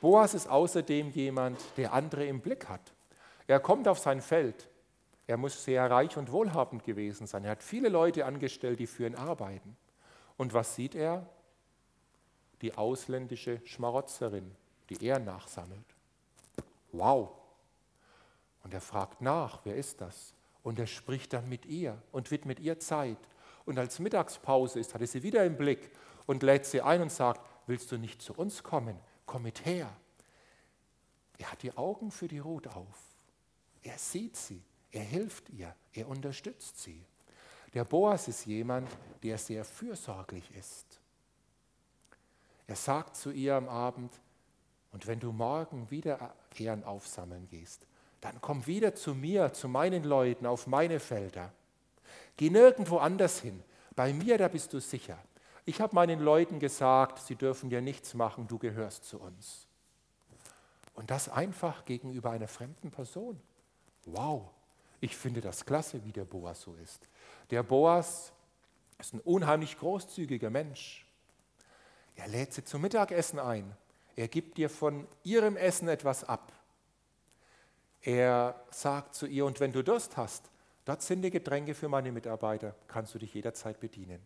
Boas 0.00 0.34
ist 0.34 0.48
außerdem 0.48 1.12
jemand, 1.12 1.60
der 1.76 1.92
andere 1.92 2.26
im 2.26 2.40
Blick 2.40 2.68
hat. 2.68 2.80
Er 3.46 3.60
kommt 3.60 3.86
auf 3.86 4.00
sein 4.00 4.20
Feld. 4.20 4.68
Er 5.28 5.36
muss 5.36 5.62
sehr 5.62 5.88
reich 5.88 6.16
und 6.16 6.32
wohlhabend 6.32 6.82
gewesen 6.82 7.28
sein. 7.28 7.44
Er 7.44 7.52
hat 7.52 7.62
viele 7.62 7.88
Leute 7.88 8.26
angestellt, 8.26 8.80
die 8.80 8.88
für 8.88 9.06
ihn 9.06 9.14
arbeiten. 9.14 9.76
Und 10.36 10.52
was 10.52 10.74
sieht 10.74 10.96
er? 10.96 11.24
Die 12.60 12.76
ausländische 12.76 13.60
Schmarotzerin, 13.64 14.50
die 14.90 15.06
er 15.06 15.20
nachsammelt. 15.20 15.86
Wow. 16.90 17.30
Und 18.64 18.74
er 18.74 18.80
fragt 18.80 19.20
nach, 19.20 19.60
wer 19.62 19.76
ist 19.76 20.00
das? 20.00 20.34
Und 20.64 20.80
er 20.80 20.88
spricht 20.88 21.32
dann 21.34 21.48
mit 21.48 21.66
ihr 21.66 22.02
und 22.10 22.32
widmet 22.32 22.58
ihr 22.58 22.80
Zeit. 22.80 23.18
Und 23.64 23.78
als 23.78 23.98
Mittagspause 23.98 24.80
ist, 24.80 24.94
hat 24.94 25.00
er 25.00 25.06
sie 25.06 25.22
wieder 25.22 25.44
im 25.44 25.56
Blick 25.56 25.90
und 26.26 26.42
lädt 26.42 26.66
sie 26.66 26.82
ein 26.82 27.02
und 27.02 27.12
sagt, 27.12 27.40
willst 27.66 27.90
du 27.92 27.98
nicht 27.98 28.22
zu 28.22 28.34
uns 28.34 28.62
kommen? 28.62 28.96
Komm 29.26 29.42
mit 29.42 29.64
her. 29.64 29.88
Er 31.38 31.52
hat 31.52 31.62
die 31.62 31.76
Augen 31.76 32.10
für 32.10 32.28
die 32.28 32.38
Ruth 32.38 32.68
auf. 32.68 32.98
Er 33.82 33.98
sieht 33.98 34.36
sie, 34.36 34.62
er 34.90 35.02
hilft 35.02 35.50
ihr, 35.50 35.74
er 35.92 36.08
unterstützt 36.08 36.80
sie. 36.80 37.04
Der 37.74 37.84
Boas 37.84 38.28
ist 38.28 38.46
jemand, 38.46 38.88
der 39.22 39.38
sehr 39.38 39.64
fürsorglich 39.64 40.54
ist. 40.54 41.00
Er 42.66 42.76
sagt 42.76 43.16
zu 43.16 43.30
ihr 43.30 43.54
am 43.54 43.68
Abend, 43.68 44.12
und 44.92 45.06
wenn 45.06 45.20
du 45.20 45.32
morgen 45.32 45.90
wieder 45.90 46.34
Ehren 46.58 46.84
aufsammeln 46.84 47.48
gehst, 47.48 47.86
dann 48.20 48.40
komm 48.40 48.66
wieder 48.66 48.94
zu 48.94 49.14
mir, 49.14 49.52
zu 49.52 49.68
meinen 49.68 50.04
Leuten, 50.04 50.46
auf 50.46 50.66
meine 50.66 51.00
Felder. 51.00 51.52
Geh 52.36 52.50
nirgendwo 52.50 52.98
anders 52.98 53.40
hin. 53.40 53.62
Bei 53.94 54.12
mir, 54.12 54.38
da 54.38 54.48
bist 54.48 54.72
du 54.72 54.80
sicher. 54.80 55.18
Ich 55.64 55.80
habe 55.80 55.94
meinen 55.94 56.20
Leuten 56.20 56.58
gesagt, 56.58 57.18
sie 57.20 57.36
dürfen 57.36 57.70
dir 57.70 57.80
nichts 57.80 58.14
machen, 58.14 58.48
du 58.48 58.58
gehörst 58.58 59.04
zu 59.04 59.20
uns. 59.20 59.66
Und 60.94 61.10
das 61.10 61.28
einfach 61.28 61.84
gegenüber 61.84 62.30
einer 62.30 62.48
fremden 62.48 62.90
Person. 62.90 63.40
Wow, 64.06 64.50
ich 65.00 65.16
finde 65.16 65.40
das 65.40 65.64
klasse, 65.64 66.04
wie 66.04 66.12
der 66.12 66.24
Boas 66.24 66.60
so 66.60 66.74
ist. 66.74 67.08
Der 67.50 67.62
Boas 67.62 68.32
ist 68.98 69.14
ein 69.14 69.20
unheimlich 69.20 69.78
großzügiger 69.78 70.50
Mensch. 70.50 71.06
Er 72.16 72.28
lädt 72.28 72.52
sie 72.52 72.64
zum 72.64 72.82
Mittagessen 72.82 73.38
ein. 73.38 73.76
Er 74.16 74.28
gibt 74.28 74.58
dir 74.58 74.68
von 74.68 75.06
ihrem 75.22 75.56
Essen 75.56 75.88
etwas 75.88 76.24
ab. 76.24 76.52
Er 78.02 78.62
sagt 78.70 79.14
zu 79.14 79.26
ihr, 79.26 79.46
und 79.46 79.60
wenn 79.60 79.72
du 79.72 79.82
Durst 79.82 80.16
hast, 80.16 80.51
dort 80.84 81.02
sind 81.02 81.22
die 81.22 81.30
Getränke 81.30 81.74
für 81.74 81.88
meine 81.88 82.12
Mitarbeiter, 82.12 82.74
kannst 82.88 83.14
du 83.14 83.18
dich 83.18 83.34
jederzeit 83.34 83.80
bedienen. 83.80 84.20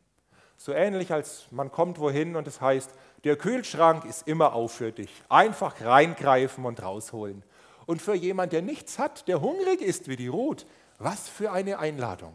So 0.56 0.72
ähnlich 0.72 1.12
als 1.12 1.46
man 1.50 1.70
kommt 1.70 1.98
wohin 1.98 2.34
und 2.34 2.48
es 2.48 2.60
heißt, 2.60 2.90
der 3.24 3.36
Kühlschrank 3.36 4.04
ist 4.04 4.26
immer 4.26 4.54
auf 4.54 4.72
für 4.72 4.90
dich. 4.90 5.10
Einfach 5.28 5.80
reingreifen 5.82 6.64
und 6.64 6.82
rausholen. 6.82 7.42
Und 7.84 8.00
für 8.02 8.14
jemand, 8.14 8.52
der 8.52 8.62
nichts 8.62 8.98
hat, 8.98 9.28
der 9.28 9.40
hungrig 9.40 9.80
ist 9.80 10.08
wie 10.08 10.16
die 10.16 10.28
Ruth, 10.28 10.66
was 10.98 11.28
für 11.28 11.52
eine 11.52 11.78
Einladung. 11.78 12.34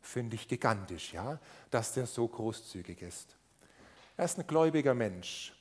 Finde 0.00 0.34
ich 0.36 0.48
gigantisch, 0.48 1.12
ja, 1.12 1.38
dass 1.70 1.92
der 1.92 2.06
so 2.06 2.26
großzügig 2.26 3.02
ist. 3.02 3.36
Er 4.16 4.24
ist 4.24 4.38
ein 4.38 4.46
gläubiger 4.46 4.94
Mensch. 4.94 5.54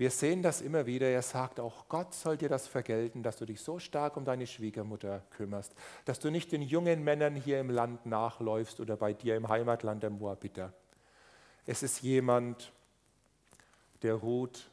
Wir 0.00 0.10
sehen 0.10 0.40
das 0.40 0.62
immer 0.62 0.86
wieder. 0.86 1.10
Er 1.10 1.20
sagt 1.20 1.60
auch, 1.60 1.86
Gott 1.90 2.14
soll 2.14 2.38
dir 2.38 2.48
das 2.48 2.66
vergelten, 2.66 3.22
dass 3.22 3.36
du 3.36 3.44
dich 3.44 3.60
so 3.60 3.78
stark 3.78 4.16
um 4.16 4.24
deine 4.24 4.46
Schwiegermutter 4.46 5.22
kümmerst, 5.28 5.74
dass 6.06 6.18
du 6.18 6.30
nicht 6.30 6.52
den 6.52 6.62
jungen 6.62 7.04
Männern 7.04 7.34
hier 7.34 7.60
im 7.60 7.68
Land 7.68 8.06
nachläufst 8.06 8.80
oder 8.80 8.96
bei 8.96 9.12
dir 9.12 9.36
im 9.36 9.50
Heimatland 9.50 10.02
der 10.02 10.08
Moabiter. 10.08 10.72
Es 11.66 11.82
ist 11.82 12.00
jemand, 12.00 12.72
der 14.00 14.14
Ruth 14.14 14.70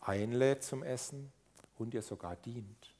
einlädt 0.00 0.62
zum 0.62 0.82
Essen 0.82 1.30
und 1.76 1.92
ihr 1.92 2.00
sogar 2.00 2.36
dient. 2.36 2.94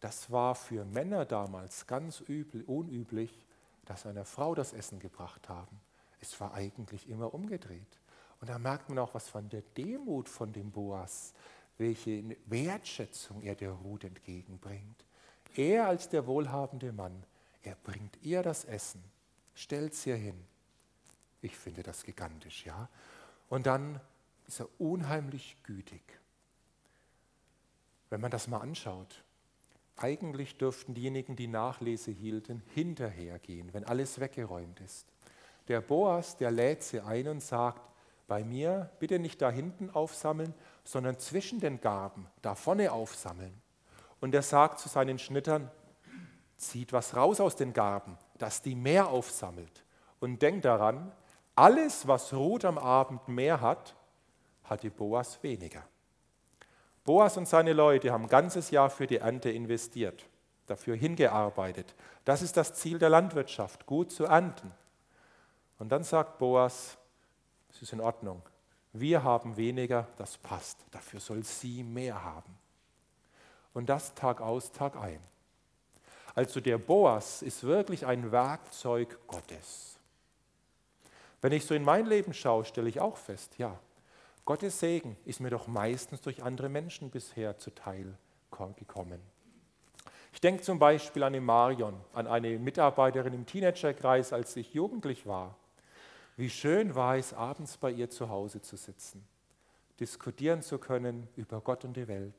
Das 0.00 0.32
war 0.32 0.56
für 0.56 0.84
Männer 0.84 1.24
damals 1.24 1.86
ganz 1.86 2.18
übel, 2.18 2.64
unüblich, 2.64 3.46
dass 3.84 4.06
einer 4.06 4.24
Frau 4.24 4.56
das 4.56 4.72
Essen 4.72 4.98
gebracht 4.98 5.48
haben. 5.48 5.80
Es 6.18 6.40
war 6.40 6.52
eigentlich 6.52 7.08
immer 7.08 7.32
umgedreht. 7.32 8.00
Und 8.40 8.50
da 8.50 8.58
merkt 8.58 8.88
man 8.88 8.98
auch 8.98 9.14
was 9.14 9.28
von 9.28 9.48
der 9.48 9.62
Demut 9.76 10.28
von 10.28 10.52
dem 10.52 10.70
Boas, 10.70 11.34
welche 11.78 12.36
Wertschätzung 12.46 13.42
er 13.42 13.54
der 13.54 13.70
Ruth 13.70 14.04
entgegenbringt. 14.04 15.04
Er 15.56 15.86
als 15.86 16.08
der 16.08 16.26
wohlhabende 16.26 16.92
Mann, 16.92 17.24
er 17.62 17.76
bringt 17.76 18.18
ihr 18.22 18.42
das 18.42 18.64
Essen, 18.64 19.02
stellt 19.54 19.92
es 19.92 20.06
ihr 20.06 20.16
hin. 20.16 20.44
Ich 21.42 21.56
finde 21.56 21.82
das 21.82 22.04
gigantisch, 22.04 22.66
ja. 22.66 22.88
Und 23.48 23.66
dann 23.66 24.00
ist 24.46 24.60
er 24.60 24.68
unheimlich 24.78 25.56
gütig. 25.62 26.02
Wenn 28.10 28.20
man 28.20 28.30
das 28.30 28.48
mal 28.48 28.60
anschaut, 28.60 29.24
eigentlich 29.96 30.58
dürften 30.58 30.94
diejenigen, 30.94 31.36
die 31.36 31.46
Nachlese 31.46 32.10
hielten, 32.10 32.62
hinterhergehen, 32.74 33.72
wenn 33.72 33.84
alles 33.84 34.18
weggeräumt 34.18 34.80
ist. 34.80 35.06
Der 35.68 35.80
Boas, 35.80 36.36
der 36.36 36.50
lädt 36.50 36.82
sie 36.82 37.00
ein 37.00 37.28
und 37.28 37.40
sagt, 37.40 37.80
bei 38.26 38.44
mir 38.44 38.90
bitte 38.98 39.18
nicht 39.18 39.42
da 39.42 39.50
hinten 39.50 39.90
aufsammeln, 39.90 40.54
sondern 40.84 41.18
zwischen 41.18 41.60
den 41.60 41.80
Garben, 41.80 42.26
da 42.42 42.54
vorne 42.54 42.92
aufsammeln. 42.92 43.60
Und 44.20 44.34
er 44.34 44.42
sagt 44.42 44.78
zu 44.78 44.88
seinen 44.88 45.18
Schnittern, 45.18 45.70
zieht 46.56 46.92
was 46.92 47.16
raus 47.16 47.40
aus 47.40 47.56
den 47.56 47.72
Garben, 47.72 48.16
dass 48.38 48.62
die 48.62 48.74
mehr 48.74 49.08
aufsammelt. 49.08 49.84
Und 50.20 50.40
denkt 50.40 50.64
daran, 50.64 51.12
alles, 51.54 52.08
was 52.08 52.32
Ruth 52.32 52.64
am 52.64 52.78
Abend 52.78 53.28
mehr 53.28 53.60
hat, 53.60 53.94
hatte 54.64 54.90
Boas 54.90 55.42
weniger. 55.42 55.82
Boas 57.04 57.36
und 57.36 57.46
seine 57.46 57.74
Leute 57.74 58.10
haben 58.10 58.24
ein 58.24 58.30
ganzes 58.30 58.70
Jahr 58.70 58.88
für 58.88 59.06
die 59.06 59.18
Ernte 59.18 59.50
investiert, 59.50 60.26
dafür 60.66 60.96
hingearbeitet. 60.96 61.94
Das 62.24 62.40
ist 62.40 62.56
das 62.56 62.74
Ziel 62.74 62.98
der 62.98 63.10
Landwirtschaft, 63.10 63.84
gut 63.84 64.10
zu 64.10 64.24
ernten. 64.24 64.72
Und 65.78 65.90
dann 65.90 66.02
sagt 66.02 66.38
Boas, 66.38 66.96
es 67.74 67.82
ist 67.82 67.92
in 67.92 68.00
Ordnung. 68.00 68.42
Wir 68.92 69.24
haben 69.24 69.56
weniger, 69.56 70.06
das 70.16 70.38
passt. 70.38 70.78
Dafür 70.92 71.18
soll 71.18 71.42
sie 71.42 71.82
mehr 71.82 72.22
haben. 72.22 72.56
Und 73.72 73.88
das 73.88 74.14
Tag 74.14 74.40
aus, 74.40 74.70
Tag 74.70 74.96
ein. 74.96 75.20
Also 76.36 76.60
der 76.60 76.78
Boas 76.78 77.42
ist 77.42 77.64
wirklich 77.64 78.06
ein 78.06 78.30
Werkzeug 78.30 79.18
Gottes. 79.26 79.98
Wenn 81.40 81.52
ich 81.52 81.66
so 81.66 81.74
in 81.74 81.84
mein 81.84 82.06
Leben 82.06 82.32
schaue, 82.32 82.64
stelle 82.64 82.88
ich 82.88 83.00
auch 83.00 83.16
fest, 83.16 83.58
ja, 83.58 83.78
Gottes 84.44 84.78
Segen 84.78 85.16
ist 85.24 85.40
mir 85.40 85.50
doch 85.50 85.66
meistens 85.66 86.20
durch 86.20 86.42
andere 86.42 86.68
Menschen 86.68 87.10
bisher 87.10 87.58
zuteil 87.58 88.16
gekommen. 88.50 89.20
Ich 90.32 90.40
denke 90.40 90.62
zum 90.62 90.78
Beispiel 90.78 91.22
an 91.24 91.32
den 91.32 91.44
Marion, 91.44 91.94
an 92.12 92.26
eine 92.26 92.58
Mitarbeiterin 92.58 93.32
im 93.32 93.46
Teenagerkreis, 93.46 94.32
als 94.32 94.54
ich 94.56 94.74
jugendlich 94.74 95.26
war. 95.26 95.56
Wie 96.36 96.50
schön 96.50 96.94
war 96.94 97.16
es, 97.16 97.32
abends 97.32 97.76
bei 97.76 97.90
ihr 97.90 98.10
zu 98.10 98.28
Hause 98.28 98.60
zu 98.60 98.76
sitzen, 98.76 99.24
diskutieren 100.00 100.62
zu 100.62 100.78
können 100.78 101.28
über 101.36 101.60
Gott 101.60 101.84
und 101.84 101.96
die 101.96 102.08
Welt, 102.08 102.34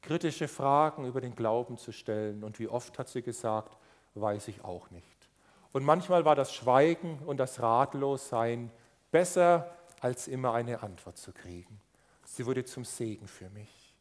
kritische 0.00 0.48
Fragen 0.48 1.04
über 1.04 1.20
den 1.20 1.34
Glauben 1.34 1.76
zu 1.76 1.92
stellen. 1.92 2.42
Und 2.42 2.58
wie 2.58 2.68
oft 2.68 2.98
hat 2.98 3.08
sie 3.08 3.22
gesagt, 3.22 3.76
weiß 4.14 4.48
ich 4.48 4.64
auch 4.64 4.90
nicht. 4.90 5.28
Und 5.72 5.84
manchmal 5.84 6.24
war 6.24 6.34
das 6.34 6.54
Schweigen 6.54 7.18
und 7.26 7.38
das 7.38 7.60
Ratlossein 7.60 8.70
besser, 9.10 9.70
als 10.00 10.26
immer 10.26 10.52
eine 10.52 10.82
Antwort 10.82 11.16
zu 11.16 11.32
kriegen. 11.32 11.80
Sie 12.24 12.46
wurde 12.46 12.64
zum 12.64 12.84
Segen 12.84 13.28
für 13.28 13.48
mich. 13.50 13.94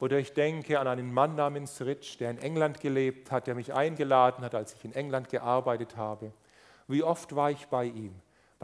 Oder 0.00 0.18
ich 0.18 0.32
denke 0.32 0.80
an 0.80 0.88
einen 0.88 1.12
Mann 1.12 1.36
namens 1.36 1.80
Rich, 1.80 2.18
der 2.18 2.30
in 2.30 2.38
England 2.38 2.80
gelebt 2.80 3.30
hat, 3.30 3.46
der 3.46 3.54
mich 3.54 3.72
eingeladen 3.72 4.44
hat, 4.44 4.54
als 4.54 4.74
ich 4.74 4.84
in 4.84 4.92
England 4.92 5.28
gearbeitet 5.28 5.96
habe. 5.96 6.32
Wie 6.88 7.02
oft 7.02 7.36
war 7.36 7.50
ich 7.50 7.68
bei 7.68 7.84
ihm? 7.84 8.14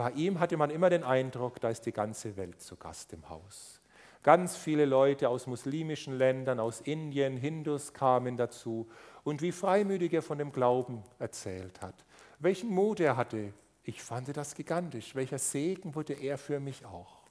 Bei 0.01 0.09
ihm 0.13 0.39
hatte 0.39 0.57
man 0.57 0.71
immer 0.71 0.89
den 0.89 1.03
Eindruck, 1.03 1.59
da 1.61 1.69
ist 1.69 1.85
die 1.85 1.91
ganze 1.91 2.35
Welt 2.35 2.59
zu 2.59 2.75
Gast 2.75 3.13
im 3.13 3.29
Haus. 3.29 3.79
Ganz 4.23 4.57
viele 4.57 4.85
Leute 4.85 5.29
aus 5.29 5.45
muslimischen 5.45 6.17
Ländern, 6.17 6.59
aus 6.59 6.81
Indien, 6.81 7.37
Hindus 7.37 7.93
kamen 7.93 8.35
dazu 8.35 8.89
und 9.23 9.43
wie 9.43 9.51
freimütig 9.51 10.11
er 10.11 10.23
von 10.23 10.39
dem 10.39 10.51
Glauben 10.51 11.03
erzählt 11.19 11.81
hat, 11.83 11.93
welchen 12.39 12.69
Mut 12.69 12.99
er 12.99 13.15
hatte. 13.15 13.53
Ich 13.83 14.01
fand 14.01 14.35
das 14.35 14.55
gigantisch. 14.55 15.13
Welcher 15.13 15.37
Segen 15.37 15.93
wurde 15.93 16.13
er 16.13 16.39
für 16.39 16.59
mich 16.59 16.83
auch. 16.83 17.21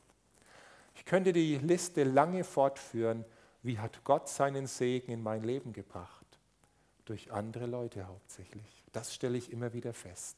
Ich 0.94 1.04
könnte 1.04 1.32
die 1.32 1.56
Liste 1.56 2.04
lange 2.04 2.44
fortführen. 2.44 3.24
Wie 3.64 3.80
hat 3.80 4.04
Gott 4.04 4.28
seinen 4.28 4.68
Segen 4.68 5.10
in 5.10 5.24
mein 5.24 5.42
Leben 5.42 5.72
gebracht? 5.72 6.38
Durch 7.04 7.32
andere 7.32 7.66
Leute 7.66 8.06
hauptsächlich. 8.06 8.84
Das 8.92 9.12
stelle 9.12 9.38
ich 9.38 9.50
immer 9.50 9.72
wieder 9.72 9.92
fest. 9.92 10.36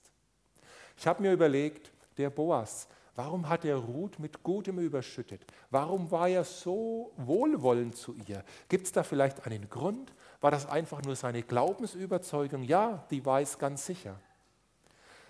Ich 0.96 1.06
habe 1.06 1.20
mir 1.20 1.34
überlegt, 1.34 1.92
der 2.18 2.30
Boas, 2.30 2.88
warum 3.14 3.48
hat 3.48 3.64
er 3.64 3.76
Ruth 3.76 4.18
mit 4.18 4.42
Gutem 4.42 4.78
überschüttet? 4.78 5.44
Warum 5.70 6.10
war 6.10 6.28
er 6.28 6.44
so 6.44 7.12
wohlwollend 7.16 7.96
zu 7.96 8.14
ihr? 8.26 8.44
Gibt 8.68 8.86
es 8.86 8.92
da 8.92 9.02
vielleicht 9.02 9.46
einen 9.46 9.68
Grund? 9.68 10.12
War 10.40 10.50
das 10.50 10.66
einfach 10.66 11.02
nur 11.02 11.16
seine 11.16 11.42
Glaubensüberzeugung? 11.42 12.62
Ja, 12.62 13.06
die 13.10 13.22
es 13.24 13.58
ganz 13.58 13.86
sicher. 13.86 14.18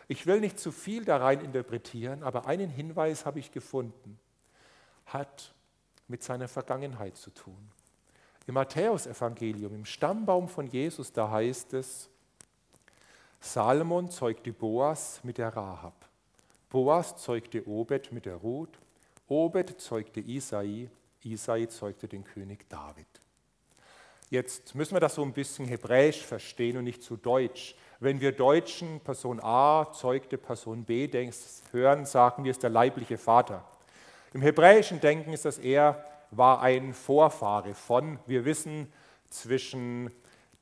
Ich 0.08 0.26
will 0.26 0.40
nicht 0.40 0.58
zu 0.58 0.72
viel 0.72 1.04
da 1.04 1.18
rein 1.18 1.40
interpretieren, 1.40 2.22
aber 2.22 2.46
einen 2.46 2.70
Hinweis 2.70 3.24
habe 3.24 3.38
ich 3.38 3.50
gefunden. 3.50 4.18
Hat 5.06 5.54
mit 6.08 6.22
seiner 6.22 6.48
Vergangenheit 6.48 7.16
zu 7.16 7.30
tun. 7.30 7.70
Im 8.46 8.54
Matthäusevangelium, 8.54 9.74
im 9.74 9.84
Stammbaum 9.84 10.48
von 10.48 10.66
Jesus, 10.66 11.12
da 11.12 11.30
heißt 11.30 11.74
es, 11.74 12.10
Salomon 13.40 14.10
zeugte 14.10 14.52
Boas 14.52 15.20
mit 15.22 15.38
der 15.38 15.48
Rahab. 15.48 15.94
Boas 16.72 17.18
zeugte 17.18 17.68
Obed 17.68 18.12
mit 18.12 18.24
der 18.24 18.36
Ruth. 18.36 18.78
Obed 19.28 19.78
zeugte 19.78 20.20
Isai. 20.20 20.88
Isai 21.22 21.66
zeugte 21.66 22.08
den 22.08 22.24
König 22.24 22.66
David. 22.70 23.06
Jetzt 24.30 24.74
müssen 24.74 24.94
wir 24.94 25.00
das 25.00 25.16
so 25.16 25.22
ein 25.22 25.34
bisschen 25.34 25.66
hebräisch 25.66 26.24
verstehen 26.24 26.78
und 26.78 26.84
nicht 26.84 27.02
zu 27.02 27.18
deutsch. 27.18 27.74
Wenn 28.00 28.22
wir 28.22 28.32
Deutschen 28.32 29.00
Person 29.00 29.38
A 29.42 29.92
zeugte 29.92 30.38
Person 30.38 30.84
B 30.84 31.10
hören, 31.72 32.06
sagen 32.06 32.42
wir, 32.42 32.52
ist 32.52 32.62
der 32.62 32.70
leibliche 32.70 33.18
Vater. 33.18 33.68
Im 34.32 34.40
hebräischen 34.40 34.98
Denken 34.98 35.34
ist 35.34 35.44
das 35.44 35.58
eher, 35.58 36.02
war 36.30 36.62
ein 36.62 36.94
Vorfahre 36.94 37.74
von, 37.74 38.18
wir 38.24 38.46
wissen, 38.46 38.90
zwischen 39.28 40.10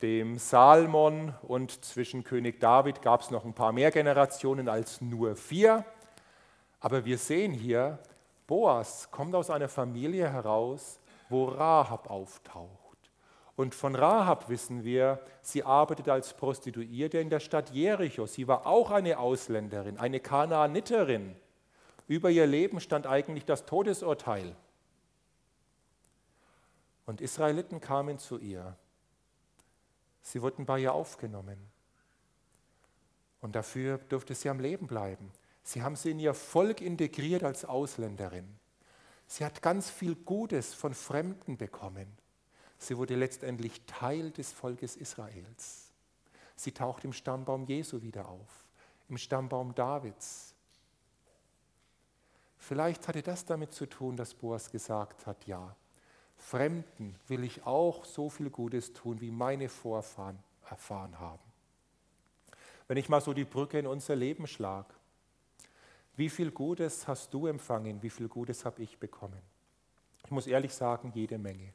dem 0.01 0.37
Salmon 0.39 1.33
und 1.41 1.85
zwischen 1.85 2.25
König 2.25 2.59
David 2.59 3.01
gab 3.01 3.21
es 3.21 3.31
noch 3.31 3.45
ein 3.45 3.53
paar 3.53 3.71
mehr 3.71 3.91
Generationen 3.91 4.67
als 4.67 4.99
nur 4.99 5.37
vier. 5.37 5.85
Aber 6.81 7.05
wir 7.05 7.17
sehen 7.17 7.53
hier, 7.53 7.99
Boas 8.47 9.09
kommt 9.11 9.33
aus 9.35 9.49
einer 9.49 9.69
Familie 9.69 10.29
heraus, 10.29 10.99
wo 11.29 11.45
Rahab 11.45 12.09
auftaucht. 12.09 12.81
Und 13.55 13.75
von 13.75 13.95
Rahab 13.95 14.49
wissen 14.49 14.83
wir, 14.83 15.23
sie 15.41 15.63
arbeitet 15.63 16.09
als 16.09 16.33
Prostituierte 16.33 17.19
in 17.19 17.29
der 17.29 17.39
Stadt 17.39 17.69
Jericho. 17.69 18.25
Sie 18.25 18.47
war 18.47 18.65
auch 18.65 18.91
eine 18.91 19.19
Ausländerin, 19.19 19.97
eine 19.97 20.19
Kanaaniterin. 20.19 21.35
Über 22.07 22.29
ihr 22.29 22.47
Leben 22.47 22.79
stand 22.79 23.05
eigentlich 23.05 23.45
das 23.45 23.65
Todesurteil. 23.65 24.55
Und 27.05 27.21
Israeliten 27.21 27.79
kamen 27.79 28.17
zu 28.17 28.37
ihr. 28.39 28.75
Sie 30.21 30.41
wurden 30.41 30.65
bei 30.65 30.79
ihr 30.79 30.93
aufgenommen. 30.93 31.57
Und 33.41 33.55
dafür 33.55 33.97
durfte 34.09 34.33
sie 34.33 34.49
am 34.49 34.59
Leben 34.59 34.87
bleiben. 34.87 35.31
Sie 35.63 35.81
haben 35.81 35.95
sie 35.95 36.11
in 36.11 36.19
ihr 36.19 36.33
Volk 36.33 36.81
integriert 36.81 37.43
als 37.43 37.65
Ausländerin. 37.65 38.47
Sie 39.27 39.45
hat 39.45 39.61
ganz 39.61 39.89
viel 39.89 40.15
Gutes 40.15 40.73
von 40.73 40.93
Fremden 40.93 41.57
bekommen. 41.57 42.07
Sie 42.77 42.97
wurde 42.97 43.15
letztendlich 43.15 43.81
Teil 43.85 44.31
des 44.31 44.51
Volkes 44.51 44.95
Israels. 44.95 45.91
Sie 46.55 46.71
taucht 46.71 47.05
im 47.05 47.13
Stammbaum 47.13 47.65
Jesu 47.65 48.01
wieder 48.01 48.27
auf, 48.27 48.65
im 49.07 49.17
Stammbaum 49.17 49.73
Davids. 49.75 50.53
Vielleicht 52.57 53.07
hatte 53.07 53.21
das 53.21 53.45
damit 53.45 53.73
zu 53.73 53.87
tun, 53.87 54.15
dass 54.15 54.33
Boas 54.33 54.69
gesagt 54.69 55.25
hat, 55.25 55.45
ja, 55.47 55.75
Fremden 56.37 57.15
will 57.27 57.43
ich 57.43 57.65
auch 57.65 58.03
so 58.03 58.29
viel 58.29 58.49
Gutes 58.49 58.93
tun, 58.93 59.21
wie 59.21 59.31
meine 59.31 59.69
Vorfahren 59.69 60.39
erfahren 60.69 61.19
haben. 61.19 61.43
Wenn 62.87 62.97
ich 62.97 63.09
mal 63.09 63.21
so 63.21 63.33
die 63.33 63.45
Brücke 63.45 63.79
in 63.79 63.87
unser 63.87 64.15
Leben 64.15 64.47
schlage, 64.47 64.93
wie 66.21 66.29
viel 66.29 66.51
Gutes 66.51 67.07
hast 67.07 67.33
du 67.33 67.47
empfangen, 67.47 68.01
wie 68.01 68.09
viel 68.09 68.29
Gutes 68.29 68.63
habe 68.63 68.81
ich 68.81 68.97
bekommen? 68.97 69.41
Ich 70.23 70.31
muss 70.31 70.47
ehrlich 70.47 70.73
sagen, 70.73 71.11
jede 71.13 71.37
Menge 71.37 71.73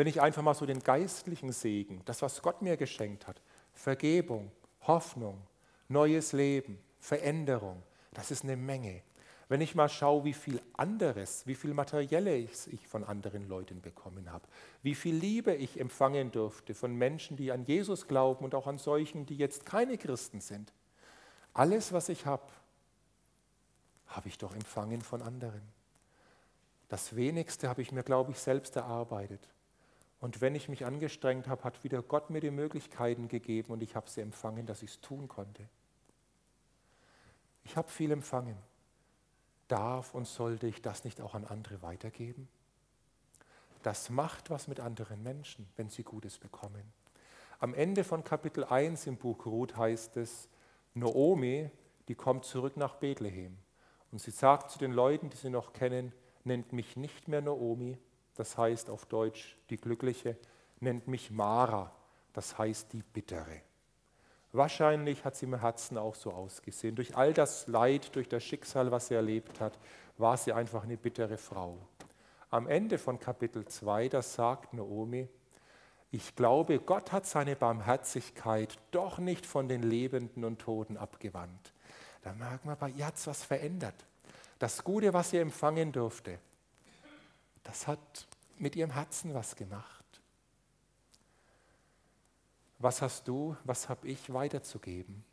wenn 0.00 0.06
ich 0.06 0.20
einfach 0.20 0.42
mal 0.42 0.54
so 0.54 0.66
den 0.66 0.80
geistlichen 0.80 1.52
Segen, 1.52 2.00
das, 2.04 2.22
was 2.22 2.40
Gott 2.42 2.62
mir 2.62 2.76
geschenkt 2.76 3.26
hat, 3.26 3.40
Vergebung, 3.74 4.50
Hoffnung, 4.86 5.42
neues 5.88 6.32
Leben, 6.32 6.78
Veränderung, 6.98 7.82
das 8.14 8.30
ist 8.30 8.44
eine 8.44 8.56
Menge. 8.56 9.02
Wenn 9.48 9.60
ich 9.60 9.74
mal 9.74 9.88
schaue, 9.88 10.24
wie 10.24 10.32
viel 10.32 10.62
anderes, 10.74 11.46
wie 11.46 11.56
viel 11.56 11.74
Materielles 11.74 12.68
ich 12.68 12.86
von 12.86 13.02
anderen 13.02 13.48
Leuten 13.48 13.80
bekommen 13.80 14.32
habe, 14.32 14.46
wie 14.82 14.94
viel 14.94 15.16
Liebe 15.16 15.54
ich 15.54 15.80
empfangen 15.80 16.30
durfte 16.30 16.72
von 16.72 16.94
Menschen, 16.94 17.36
die 17.36 17.50
an 17.50 17.64
Jesus 17.64 18.06
glauben 18.06 18.44
und 18.44 18.54
auch 18.54 18.68
an 18.68 18.78
solchen, 18.78 19.26
die 19.26 19.36
jetzt 19.36 19.66
keine 19.66 19.98
Christen 19.98 20.40
sind. 20.40 20.72
Alles, 21.52 21.92
was 21.92 22.08
ich 22.08 22.26
habe, 22.26 22.44
habe 24.10 24.28
ich 24.28 24.38
doch 24.38 24.54
empfangen 24.54 25.02
von 25.02 25.22
anderen. 25.22 25.62
Das 26.88 27.14
wenigste 27.16 27.68
habe 27.68 27.82
ich 27.82 27.92
mir, 27.92 28.02
glaube 28.02 28.32
ich, 28.32 28.38
selbst 28.38 28.76
erarbeitet. 28.76 29.48
Und 30.20 30.40
wenn 30.40 30.54
ich 30.54 30.68
mich 30.68 30.84
angestrengt 30.84 31.48
habe, 31.48 31.64
hat 31.64 31.82
wieder 31.82 32.02
Gott 32.02 32.28
mir 32.28 32.40
die 32.40 32.50
Möglichkeiten 32.50 33.28
gegeben 33.28 33.72
und 33.72 33.82
ich 33.82 33.96
habe 33.96 34.10
sie 34.10 34.20
empfangen, 34.20 34.66
dass 34.66 34.82
ich 34.82 34.90
es 34.90 35.00
tun 35.00 35.28
konnte. 35.28 35.66
Ich 37.64 37.76
habe 37.76 37.88
viel 37.88 38.10
empfangen. 38.10 38.56
Darf 39.68 40.14
und 40.14 40.26
sollte 40.26 40.66
ich 40.66 40.82
das 40.82 41.04
nicht 41.04 41.20
auch 41.20 41.34
an 41.34 41.44
andere 41.44 41.80
weitergeben? 41.80 42.48
Das 43.82 44.10
macht 44.10 44.50
was 44.50 44.68
mit 44.68 44.80
anderen 44.80 45.22
Menschen, 45.22 45.66
wenn 45.76 45.88
sie 45.88 46.02
Gutes 46.02 46.38
bekommen. 46.38 46.92
Am 47.60 47.72
Ende 47.72 48.04
von 48.04 48.24
Kapitel 48.24 48.64
1 48.64 49.06
im 49.06 49.16
Buch 49.16 49.46
Ruth 49.46 49.76
heißt 49.76 50.16
es, 50.16 50.48
Noomi, 50.94 51.70
die 52.08 52.14
kommt 52.14 52.44
zurück 52.44 52.76
nach 52.76 52.96
Bethlehem. 52.96 53.56
Und 54.12 54.20
sie 54.20 54.30
sagt 54.30 54.70
zu 54.70 54.78
den 54.78 54.92
Leuten, 54.92 55.30
die 55.30 55.36
sie 55.36 55.50
noch 55.50 55.72
kennen, 55.72 56.12
nennt 56.44 56.72
mich 56.72 56.96
nicht 56.96 57.28
mehr 57.28 57.40
Noomi, 57.40 57.98
das 58.34 58.56
heißt 58.56 58.90
auf 58.90 59.06
Deutsch 59.06 59.56
die 59.70 59.76
Glückliche, 59.76 60.36
nennt 60.80 61.06
mich 61.08 61.30
Mara, 61.30 61.92
das 62.32 62.58
heißt 62.58 62.92
die 62.92 63.02
Bittere. 63.02 63.62
Wahrscheinlich 64.52 65.24
hat 65.24 65.36
sie 65.36 65.46
im 65.46 65.60
Herzen 65.60 65.96
auch 65.96 66.16
so 66.16 66.32
ausgesehen. 66.32 66.96
Durch 66.96 67.16
all 67.16 67.32
das 67.32 67.68
Leid, 67.68 68.14
durch 68.16 68.28
das 68.28 68.42
Schicksal, 68.42 68.90
was 68.90 69.06
sie 69.06 69.14
erlebt 69.14 69.60
hat, 69.60 69.78
war 70.18 70.36
sie 70.36 70.52
einfach 70.52 70.82
eine 70.82 70.96
bittere 70.96 71.38
Frau. 71.38 71.78
Am 72.50 72.66
Ende 72.66 72.98
von 72.98 73.20
Kapitel 73.20 73.64
2, 73.64 74.08
das 74.08 74.34
sagt 74.34 74.74
Naomi, 74.74 75.28
ich 76.10 76.34
glaube, 76.34 76.80
Gott 76.80 77.12
hat 77.12 77.26
seine 77.26 77.54
Barmherzigkeit 77.54 78.76
doch 78.90 79.18
nicht 79.18 79.46
von 79.46 79.68
den 79.68 79.84
Lebenden 79.84 80.44
und 80.44 80.60
Toten 80.60 80.96
abgewandt. 80.96 81.72
Da 82.22 82.32
man, 82.34 82.76
bei 82.78 82.90
ihr 82.90 83.06
hat 83.06 83.16
es 83.16 83.26
was 83.26 83.42
verändert. 83.42 83.94
Das 84.58 84.84
Gute, 84.84 85.12
was 85.12 85.30
sie 85.30 85.38
empfangen 85.38 85.90
durfte, 85.90 86.38
das 87.62 87.86
hat 87.86 88.26
mit 88.58 88.76
ihrem 88.76 88.90
Herzen 88.90 89.32
was 89.32 89.56
gemacht. 89.56 90.04
Was 92.78 93.02
hast 93.02 93.28
du, 93.28 93.56
was 93.64 93.88
habe 93.88 94.08
ich 94.08 94.32
weiterzugeben? 94.32 95.24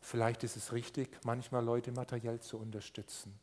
Vielleicht 0.00 0.44
ist 0.44 0.56
es 0.56 0.72
richtig, 0.72 1.18
manchmal 1.24 1.64
Leute 1.64 1.92
materiell 1.92 2.40
zu 2.40 2.58
unterstützen. 2.58 3.38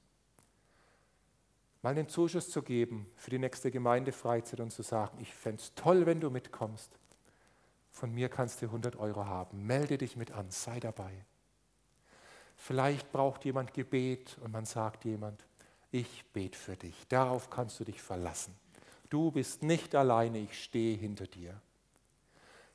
Mal 1.82 1.90
einen 1.90 2.08
Zuschuss 2.08 2.50
zu 2.50 2.62
geben 2.62 3.12
für 3.18 3.30
die 3.30 3.40
nächste 3.40 3.70
Gemeindefreizeit 3.70 4.60
und 4.62 4.72
zu 4.72 4.84
sagen, 4.84 5.18
ich 5.20 5.34
fände 5.34 5.62
es 5.62 5.74
toll, 5.76 6.06
wenn 6.06 6.22
du 6.22 6.30
mitkommst. 6.30 6.90
Von 7.92 8.14
mir 8.14 8.30
kannst 8.30 8.62
du 8.62 8.68
100 8.68 8.96
Euro 8.96 9.26
haben. 9.26 9.66
Melde 9.66 9.98
dich 9.98 10.16
mit 10.16 10.32
an, 10.32 10.50
sei 10.50 10.80
dabei. 10.80 11.26
Vielleicht 12.56 13.12
braucht 13.12 13.46
jemand 13.46 13.74
Gebet 13.74 14.38
und 14.42 14.52
man 14.52 14.66
sagt 14.66 15.06
jemand, 15.06 15.44
ich 15.92 16.26
bete 16.34 16.58
für 16.58 16.76
dich. 16.76 17.08
Darauf 17.08 17.50
kannst 17.50 17.80
du 17.80 17.84
dich 17.84 18.02
verlassen. 18.02 18.56
Du 19.10 19.32
bist 19.32 19.62
nicht 19.62 19.94
alleine, 19.96 20.40
ich 20.40 20.64
stehe 20.64 20.98
hinter 20.98 21.28
dir. 21.28 21.60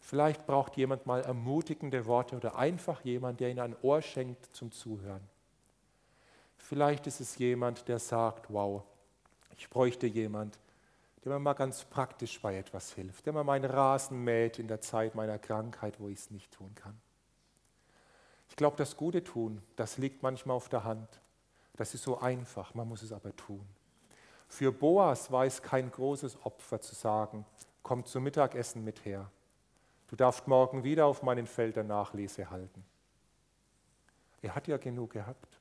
Vielleicht 0.01 0.47
braucht 0.47 0.77
jemand 0.77 1.05
mal 1.05 1.21
ermutigende 1.23 2.07
Worte 2.07 2.37
oder 2.37 2.57
einfach 2.57 3.05
jemand, 3.05 3.41
der 3.41 3.51
ihnen 3.51 3.61
ein 3.61 3.77
Ohr 3.83 4.01
schenkt 4.03 4.55
zum 4.55 4.73
Zuhören. 4.73 5.21
Vielleicht 6.57 7.07
ist 7.07 7.21
es 7.21 7.37
jemand, 7.39 7.89
der 7.89 7.99
sagt, 7.99 8.53
wow, 8.53 8.85
ich 9.57 9.69
bräuchte 9.69 10.07
jemand, 10.07 10.59
der 11.25 11.33
mir 11.33 11.39
mal 11.39 11.55
ganz 11.55 11.85
praktisch 11.85 12.41
bei 12.41 12.57
etwas 12.57 12.93
hilft, 12.93 13.27
der 13.27 13.33
mir 13.33 13.45
meinen 13.45 13.65
Rasen 13.65 14.23
mäht 14.23 14.59
in 14.59 14.69
der 14.69 14.81
Zeit 14.81 15.15
meiner 15.15 15.39
Krankheit, 15.39 15.99
wo 15.99 16.09
ich 16.09 16.19
es 16.19 16.31
nicht 16.31 16.53
tun 16.53 16.75
kann. 16.75 16.99
Ich 18.49 18.57
glaube, 18.57 18.77
das 18.77 18.97
Gute 18.97 19.23
tun, 19.23 19.63
das 19.77 19.99
liegt 19.99 20.23
manchmal 20.23 20.57
auf 20.57 20.69
der 20.69 20.85
Hand. 20.85 21.21
Das 21.77 21.95
ist 21.95 22.03
so 22.03 22.19
einfach, 22.19 22.75
man 22.75 22.89
muss 22.89 23.03
es 23.03 23.13
aber 23.13 23.35
tun. 23.37 23.65
Für 24.49 24.73
Boas 24.73 25.31
war 25.31 25.45
es 25.45 25.63
kein 25.63 25.91
großes 25.91 26.45
Opfer 26.45 26.81
zu 26.81 26.95
sagen, 26.95 27.45
komm 27.83 28.05
zum 28.05 28.25
Mittagessen 28.25 28.83
mit 28.83 29.05
her. 29.05 29.31
Du 30.09 30.17
darfst 30.17 30.49
morgen 30.49 30.85
wieder 30.85 31.07
auf 31.07 31.23
meinen 31.23 31.47
Feldern 31.47 31.87
Nachlese 31.87 32.51
halten. 32.51 32.85
Er 34.41 34.55
hat 34.55 34.67
ja 34.67 34.79
genug 34.79 35.13
gehabt. 35.13 35.61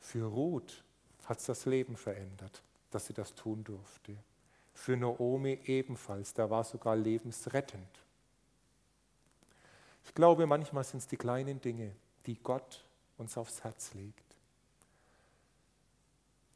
Für 0.00 0.26
Ruth 0.26 0.84
hat 1.26 1.38
es 1.38 1.46
das 1.46 1.64
Leben 1.66 1.96
verändert, 1.96 2.62
dass 2.90 3.06
sie 3.06 3.14
das 3.14 3.34
tun 3.34 3.64
durfte. 3.64 4.16
Für 4.74 4.96
Naomi 4.96 5.60
ebenfalls, 5.64 6.34
da 6.34 6.50
war 6.50 6.64
sogar 6.64 6.96
lebensrettend. 6.96 7.99
Ich 10.10 10.14
glaube, 10.16 10.44
manchmal 10.44 10.82
sind 10.82 10.98
es 10.98 11.06
die 11.06 11.16
kleinen 11.16 11.60
Dinge, 11.60 11.94
die 12.26 12.34
Gott 12.34 12.84
uns 13.16 13.38
aufs 13.38 13.62
Herz 13.62 13.94
legt. 13.94 14.24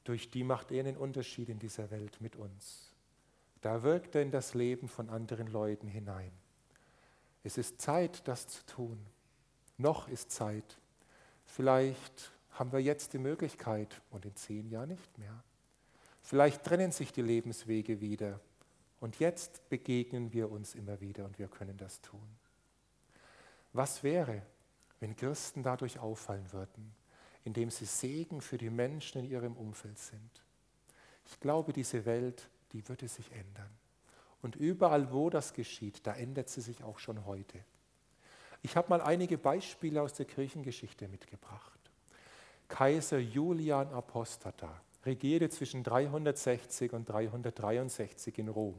Durch 0.02 0.28
die 0.28 0.42
macht 0.42 0.72
er 0.72 0.80
einen 0.80 0.96
Unterschied 0.96 1.48
in 1.48 1.60
dieser 1.60 1.88
Welt 1.92 2.20
mit 2.20 2.34
uns. 2.34 2.90
Da 3.60 3.84
wirkt 3.84 4.16
er 4.16 4.22
in 4.22 4.32
das 4.32 4.54
Leben 4.54 4.88
von 4.88 5.08
anderen 5.08 5.46
Leuten 5.46 5.86
hinein. 5.86 6.32
Es 7.44 7.56
ist 7.56 7.80
Zeit, 7.80 8.26
das 8.26 8.48
zu 8.48 8.66
tun. 8.66 8.98
Noch 9.78 10.08
ist 10.08 10.32
Zeit. 10.32 10.76
Vielleicht 11.46 12.32
haben 12.50 12.72
wir 12.72 12.80
jetzt 12.80 13.12
die 13.12 13.18
Möglichkeit 13.18 14.02
und 14.10 14.24
in 14.26 14.34
zehn 14.34 14.68
Jahren 14.68 14.88
nicht 14.88 15.16
mehr. 15.16 15.44
Vielleicht 16.22 16.64
trennen 16.64 16.90
sich 16.90 17.12
die 17.12 17.22
Lebenswege 17.22 18.00
wieder 18.00 18.40
und 18.98 19.20
jetzt 19.20 19.68
begegnen 19.68 20.32
wir 20.32 20.50
uns 20.50 20.74
immer 20.74 21.00
wieder 21.00 21.24
und 21.24 21.38
wir 21.38 21.46
können 21.46 21.76
das 21.76 22.00
tun. 22.00 22.43
Was 23.74 24.04
wäre, 24.04 24.40
wenn 25.00 25.16
Christen 25.16 25.62
dadurch 25.62 25.98
auffallen 25.98 26.50
würden, 26.52 26.94
indem 27.42 27.70
sie 27.70 27.84
Segen 27.84 28.40
für 28.40 28.56
die 28.56 28.70
Menschen 28.70 29.24
in 29.24 29.30
ihrem 29.30 29.56
Umfeld 29.56 29.98
sind? 29.98 30.30
Ich 31.26 31.40
glaube, 31.40 31.72
diese 31.72 32.06
Welt, 32.06 32.48
die 32.72 32.88
würde 32.88 33.08
sich 33.08 33.30
ändern. 33.32 33.70
Und 34.42 34.56
überall, 34.56 35.12
wo 35.12 35.28
das 35.28 35.52
geschieht, 35.52 36.06
da 36.06 36.14
ändert 36.14 36.48
sie 36.48 36.60
sich 36.60 36.84
auch 36.84 36.98
schon 37.00 37.26
heute. 37.26 37.58
Ich 38.62 38.76
habe 38.76 38.88
mal 38.90 39.02
einige 39.02 39.38
Beispiele 39.38 40.00
aus 40.00 40.12
der 40.12 40.26
Kirchengeschichte 40.26 41.08
mitgebracht. 41.08 41.80
Kaiser 42.68 43.18
Julian 43.18 43.92
Apostata 43.92 44.80
regierte 45.04 45.48
zwischen 45.48 45.82
360 45.82 46.92
und 46.92 47.08
363 47.08 48.38
in 48.38 48.48
Rom. 48.48 48.78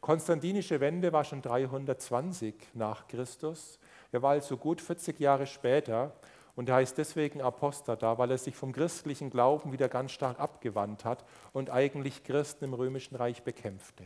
Konstantinische 0.00 0.78
Wende 0.80 1.12
war 1.12 1.24
schon 1.24 1.42
320 1.42 2.54
nach 2.74 3.08
Christus. 3.08 3.80
Er 4.12 4.22
war 4.22 4.30
also 4.30 4.56
gut 4.56 4.80
40 4.80 5.18
Jahre 5.20 5.46
später 5.46 6.12
und 6.54 6.68
er 6.68 6.76
heißt 6.76 6.96
deswegen 6.96 7.40
Apostata, 7.40 8.18
weil 8.18 8.30
er 8.30 8.38
sich 8.38 8.56
vom 8.56 8.72
christlichen 8.72 9.30
Glauben 9.30 9.72
wieder 9.72 9.88
ganz 9.88 10.12
stark 10.12 10.40
abgewandt 10.40 11.04
hat 11.04 11.24
und 11.52 11.70
eigentlich 11.70 12.24
Christen 12.24 12.64
im 12.64 12.74
römischen 12.74 13.16
Reich 13.16 13.42
bekämpfte. 13.42 14.04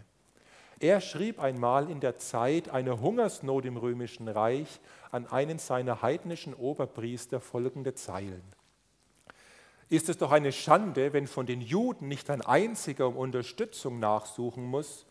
Er 0.80 1.02
schrieb 1.02 1.38
einmal 1.40 1.90
in 1.90 2.00
der 2.00 2.16
Zeit 2.16 2.70
einer 2.70 3.00
Hungersnot 3.00 3.66
im 3.66 3.76
römischen 3.76 4.28
Reich 4.28 4.80
an 5.10 5.26
einen 5.26 5.58
seiner 5.58 6.00
heidnischen 6.00 6.54
Oberpriester 6.54 7.38
folgende 7.38 7.94
Zeilen. 7.94 8.42
Ist 9.90 10.08
es 10.08 10.16
doch 10.16 10.32
eine 10.32 10.52
Schande, 10.52 11.12
wenn 11.12 11.26
von 11.26 11.46
den 11.46 11.60
Juden 11.60 12.08
nicht 12.08 12.30
ein 12.30 12.40
einziger 12.40 13.08
um 13.08 13.16
Unterstützung 13.16 13.98
nachsuchen 14.00 14.64
muss, 14.64 15.04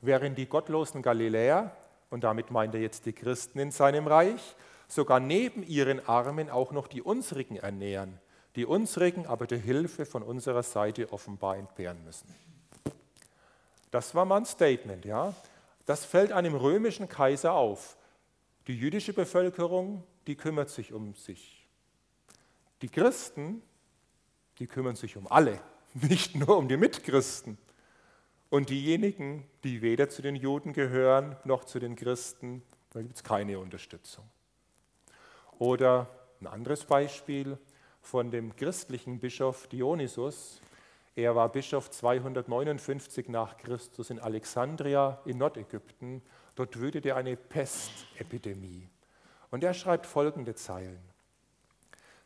während 0.00 0.38
die 0.38 0.46
gottlosen 0.46 1.02
Galiläer, 1.02 1.74
und 2.10 2.24
damit 2.24 2.50
meint 2.50 2.74
er 2.74 2.80
jetzt 2.80 3.06
die 3.06 3.12
Christen 3.12 3.58
in 3.58 3.70
seinem 3.70 4.06
Reich, 4.06 4.56
sogar 4.86 5.20
neben 5.20 5.62
ihren 5.62 6.06
Armen 6.08 6.50
auch 6.50 6.72
noch 6.72 6.86
die 6.86 7.02
unsrigen 7.02 7.56
ernähren, 7.56 8.18
die 8.56 8.64
unsrigen 8.64 9.26
aber 9.26 9.46
der 9.46 9.58
Hilfe 9.58 10.06
von 10.06 10.22
unserer 10.22 10.62
Seite 10.62 11.12
offenbar 11.12 11.56
entbehren 11.56 12.02
müssen. 12.04 12.34
Das 13.90 14.14
war 14.14 14.24
mal 14.24 14.38
ein 14.38 14.46
Statement, 14.46 15.04
ja. 15.04 15.34
Das 15.86 16.04
fällt 16.04 16.32
einem 16.32 16.54
römischen 16.54 17.08
Kaiser 17.08 17.52
auf. 17.52 17.96
Die 18.66 18.78
jüdische 18.78 19.12
Bevölkerung, 19.12 20.04
die 20.26 20.36
kümmert 20.36 20.68
sich 20.68 20.92
um 20.92 21.14
sich. 21.14 21.66
Die 22.82 22.88
Christen, 22.88 23.62
die 24.58 24.66
kümmern 24.66 24.96
sich 24.96 25.16
um 25.16 25.26
alle, 25.26 25.60
nicht 25.94 26.34
nur 26.34 26.56
um 26.56 26.68
die 26.68 26.76
Mitchristen. 26.76 27.58
Und 28.50 28.70
diejenigen, 28.70 29.44
die 29.62 29.82
weder 29.82 30.08
zu 30.08 30.22
den 30.22 30.34
Juden 30.34 30.72
gehören 30.72 31.36
noch 31.44 31.64
zu 31.64 31.78
den 31.78 31.96
Christen, 31.96 32.62
da 32.90 33.02
gibt 33.02 33.16
es 33.16 33.22
keine 33.22 33.58
Unterstützung. 33.58 34.24
Oder 35.58 36.08
ein 36.40 36.46
anderes 36.46 36.84
Beispiel 36.84 37.58
von 38.00 38.30
dem 38.30 38.56
christlichen 38.56 39.20
Bischof 39.20 39.66
Dionysus, 39.66 40.62
er 41.18 41.34
war 41.34 41.48
Bischof 41.50 41.90
259 41.90 43.28
nach 43.28 43.56
Christus 43.56 44.10
in 44.10 44.20
Alexandria 44.20 45.20
in 45.24 45.38
Nordägypten. 45.38 46.22
Dort 46.54 46.78
wütete 46.78 47.16
eine 47.16 47.36
Pestepidemie. 47.36 48.88
Und 49.50 49.64
er 49.64 49.74
schreibt 49.74 50.06
folgende 50.06 50.54
Zeilen. 50.54 51.07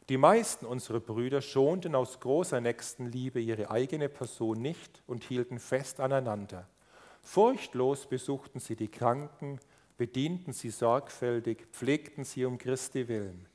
Die 0.08 0.16
meisten 0.16 0.66
unserer 0.66 1.00
Brüder 1.00 1.40
schonten 1.40 1.94
aus 1.94 2.18
großer 2.18 2.60
Nächstenliebe 2.60 3.40
ihre 3.40 3.70
eigene 3.70 4.08
Person 4.08 4.60
nicht 4.60 5.02
und 5.06 5.22
hielten 5.22 5.58
fest 5.58 6.00
aneinander. 6.00 6.66
Furchtlos 7.22 8.06
besuchten 8.06 8.58
sie 8.58 8.74
die 8.74 8.88
Kranken, 8.88 9.60
bedienten 9.96 10.52
sie 10.52 10.70
sorgfältig, 10.70 11.68
pflegten 11.70 12.24
sie 12.24 12.44
um 12.44 12.58
Christi 12.58 13.06
willen. 13.06 13.46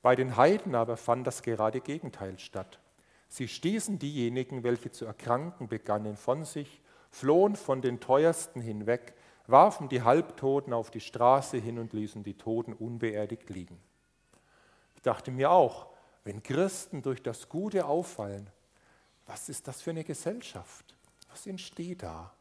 Bei 0.00 0.16
den 0.16 0.36
Heiden 0.36 0.74
aber 0.74 0.96
fand 0.96 1.26
das 1.26 1.42
gerade 1.42 1.82
Gegenteil 1.82 2.38
statt. 2.38 2.80
Sie 3.28 3.46
stießen 3.46 3.98
diejenigen, 3.98 4.62
welche 4.64 4.90
zu 4.90 5.04
erkranken 5.04 5.68
begannen, 5.68 6.16
von 6.16 6.44
sich, 6.44 6.80
flohen 7.10 7.56
von 7.56 7.82
den 7.82 8.00
Teuersten 8.00 8.62
hinweg, 8.62 9.12
warfen 9.46 9.90
die 9.90 10.02
Halbtoten 10.02 10.72
auf 10.72 10.90
die 10.90 11.00
Straße 11.00 11.58
hin 11.58 11.78
und 11.78 11.92
ließen 11.92 12.22
die 12.22 12.38
Toten 12.38 12.72
unbeerdigt 12.72 13.50
liegen. 13.50 13.78
Ich 14.94 15.02
dachte 15.02 15.30
mir 15.30 15.50
auch, 15.50 15.89
wenn 16.24 16.42
Christen 16.42 17.02
durch 17.02 17.22
das 17.22 17.48
Gute 17.48 17.86
auffallen, 17.86 18.50
was 19.26 19.48
ist 19.48 19.68
das 19.68 19.80
für 19.80 19.90
eine 19.90 20.04
Gesellschaft? 20.04 20.96
Was 21.30 21.46
entsteht 21.46 22.02
da? 22.02 22.34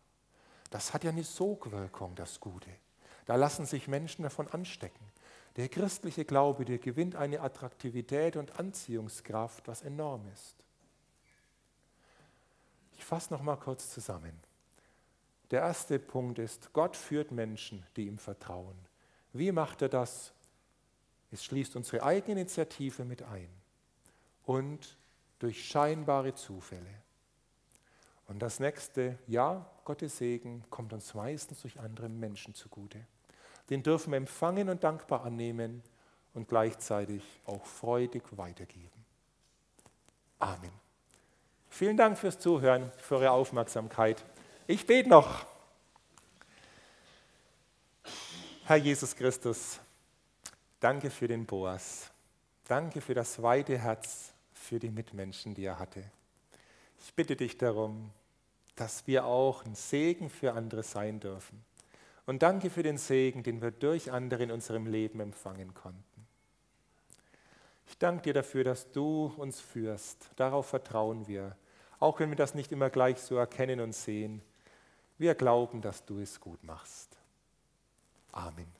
Das 0.70 0.94
hat 0.94 1.04
ja 1.04 1.12
eine 1.12 1.24
Sogwirkung, 1.24 2.16
das 2.16 2.40
Gute. 2.40 2.70
Da 3.26 3.36
lassen 3.36 3.66
sich 3.66 3.88
Menschen 3.88 4.24
davon 4.24 4.48
anstecken. 4.48 5.06
Der 5.56 5.70
christliche 5.70 6.26
Glaube, 6.26 6.66
der 6.66 6.80
gewinnt 6.80 7.16
eine 7.16 7.42
Attraktivität 7.42 8.36
und 8.36 8.60
Anziehungskraft, 8.60 9.68
was 9.68 9.82
enorm 9.82 10.28
ist. 10.34 10.56
Ich 12.98 13.06
fasse 13.06 13.34
noch 13.34 13.42
mal 13.42 13.56
kurz 13.56 13.92
zusammen. 13.92 14.40
Der 15.52 15.62
erste 15.62 16.00
Punkt 16.00 16.38
ist, 16.38 16.74
Gott 16.74 16.96
führt 16.96 17.32
Menschen, 17.32 17.86
die 17.96 18.08
ihm 18.08 18.18
vertrauen. 18.18 18.78
Wie 19.34 19.52
macht 19.52 19.82
er 19.82 19.90
das? 19.90 20.34
Es 21.32 21.44
schließt 21.44 21.76
unsere 21.76 22.04
eigene 22.04 22.42
Initiative 22.42 23.06
mit 23.06 23.24
ein 23.24 23.59
und 24.50 24.98
durch 25.38 25.64
scheinbare 25.64 26.34
Zufälle. 26.34 26.90
Und 28.28 28.40
das 28.40 28.60
nächste, 28.60 29.20
ja, 29.28 29.64
Gottes 29.86 30.18
Segen 30.18 30.64
kommt 30.72 30.92
uns 30.92 31.14
meistens 31.14 31.62
durch 31.62 31.80
andere 31.80 32.10
Menschen 32.10 32.56
zugute. 32.56 33.06
Den 33.70 33.84
dürfen 33.84 34.12
wir 34.12 34.18
empfangen 34.18 34.70
und 34.70 34.84
dankbar 34.84 35.24
annehmen 35.24 35.84
und 36.34 36.48
gleichzeitig 36.48 37.22
auch 37.46 37.64
freudig 37.64 38.24
weitergeben. 38.32 39.06
Amen. 40.40 40.72
Vielen 41.70 41.96
Dank 41.96 42.18
fürs 42.18 42.40
Zuhören, 42.40 42.92
für 42.98 43.18
eure 43.18 43.30
Aufmerksamkeit. 43.30 44.26
Ich 44.66 44.88
bete 44.88 45.10
noch. 45.10 45.46
Herr 48.66 48.78
Jesus 48.78 49.16
Christus, 49.16 49.80
danke 50.80 51.12
für 51.12 51.28
den 51.28 51.46
Boas. 51.46 52.10
Danke 52.68 53.00
für 53.00 53.14
das 53.14 53.40
weite 53.44 53.78
Herz 53.78 54.34
für 54.70 54.78
die 54.80 54.92
Mitmenschen, 54.92 55.56
die 55.56 55.66
er 55.66 55.80
hatte. 55.80 56.04
Ich 57.04 57.14
bitte 57.16 57.36
dich 57.36 57.58
darum, 57.58 58.12
dass 58.76 59.08
wir 59.08 59.26
auch 59.26 59.66
ein 59.66 59.74
Segen 59.74 60.30
für 60.30 60.54
andere 60.54 60.84
sein 60.84 61.20
dürfen. 61.20 61.66
Und 62.28 62.44
danke 62.44 62.70
für 62.70 62.84
den 62.84 63.00
Segen, 63.00 63.42
den 63.42 63.64
wir 63.64 63.72
durch 63.72 64.12
andere 64.12 64.44
in 64.44 64.52
unserem 64.52 64.86
Leben 64.86 65.20
empfangen 65.22 65.74
konnten. 65.74 66.28
Ich 67.88 67.98
danke 67.98 68.22
dir 68.22 68.34
dafür, 68.36 68.64
dass 68.64 68.92
du 68.92 69.34
uns 69.38 69.60
führst. 69.60 70.30
Darauf 70.36 70.68
vertrauen 70.68 71.28
wir. 71.28 71.58
Auch 72.00 72.20
wenn 72.20 72.30
wir 72.30 72.38
das 72.38 72.54
nicht 72.54 72.72
immer 72.72 72.92
gleich 72.92 73.20
so 73.20 73.38
erkennen 73.38 73.80
und 73.80 73.96
sehen, 73.96 74.44
wir 75.18 75.34
glauben, 75.34 75.82
dass 75.82 76.06
du 76.06 76.20
es 76.20 76.40
gut 76.40 76.64
machst. 76.64 77.18
Amen. 78.32 78.79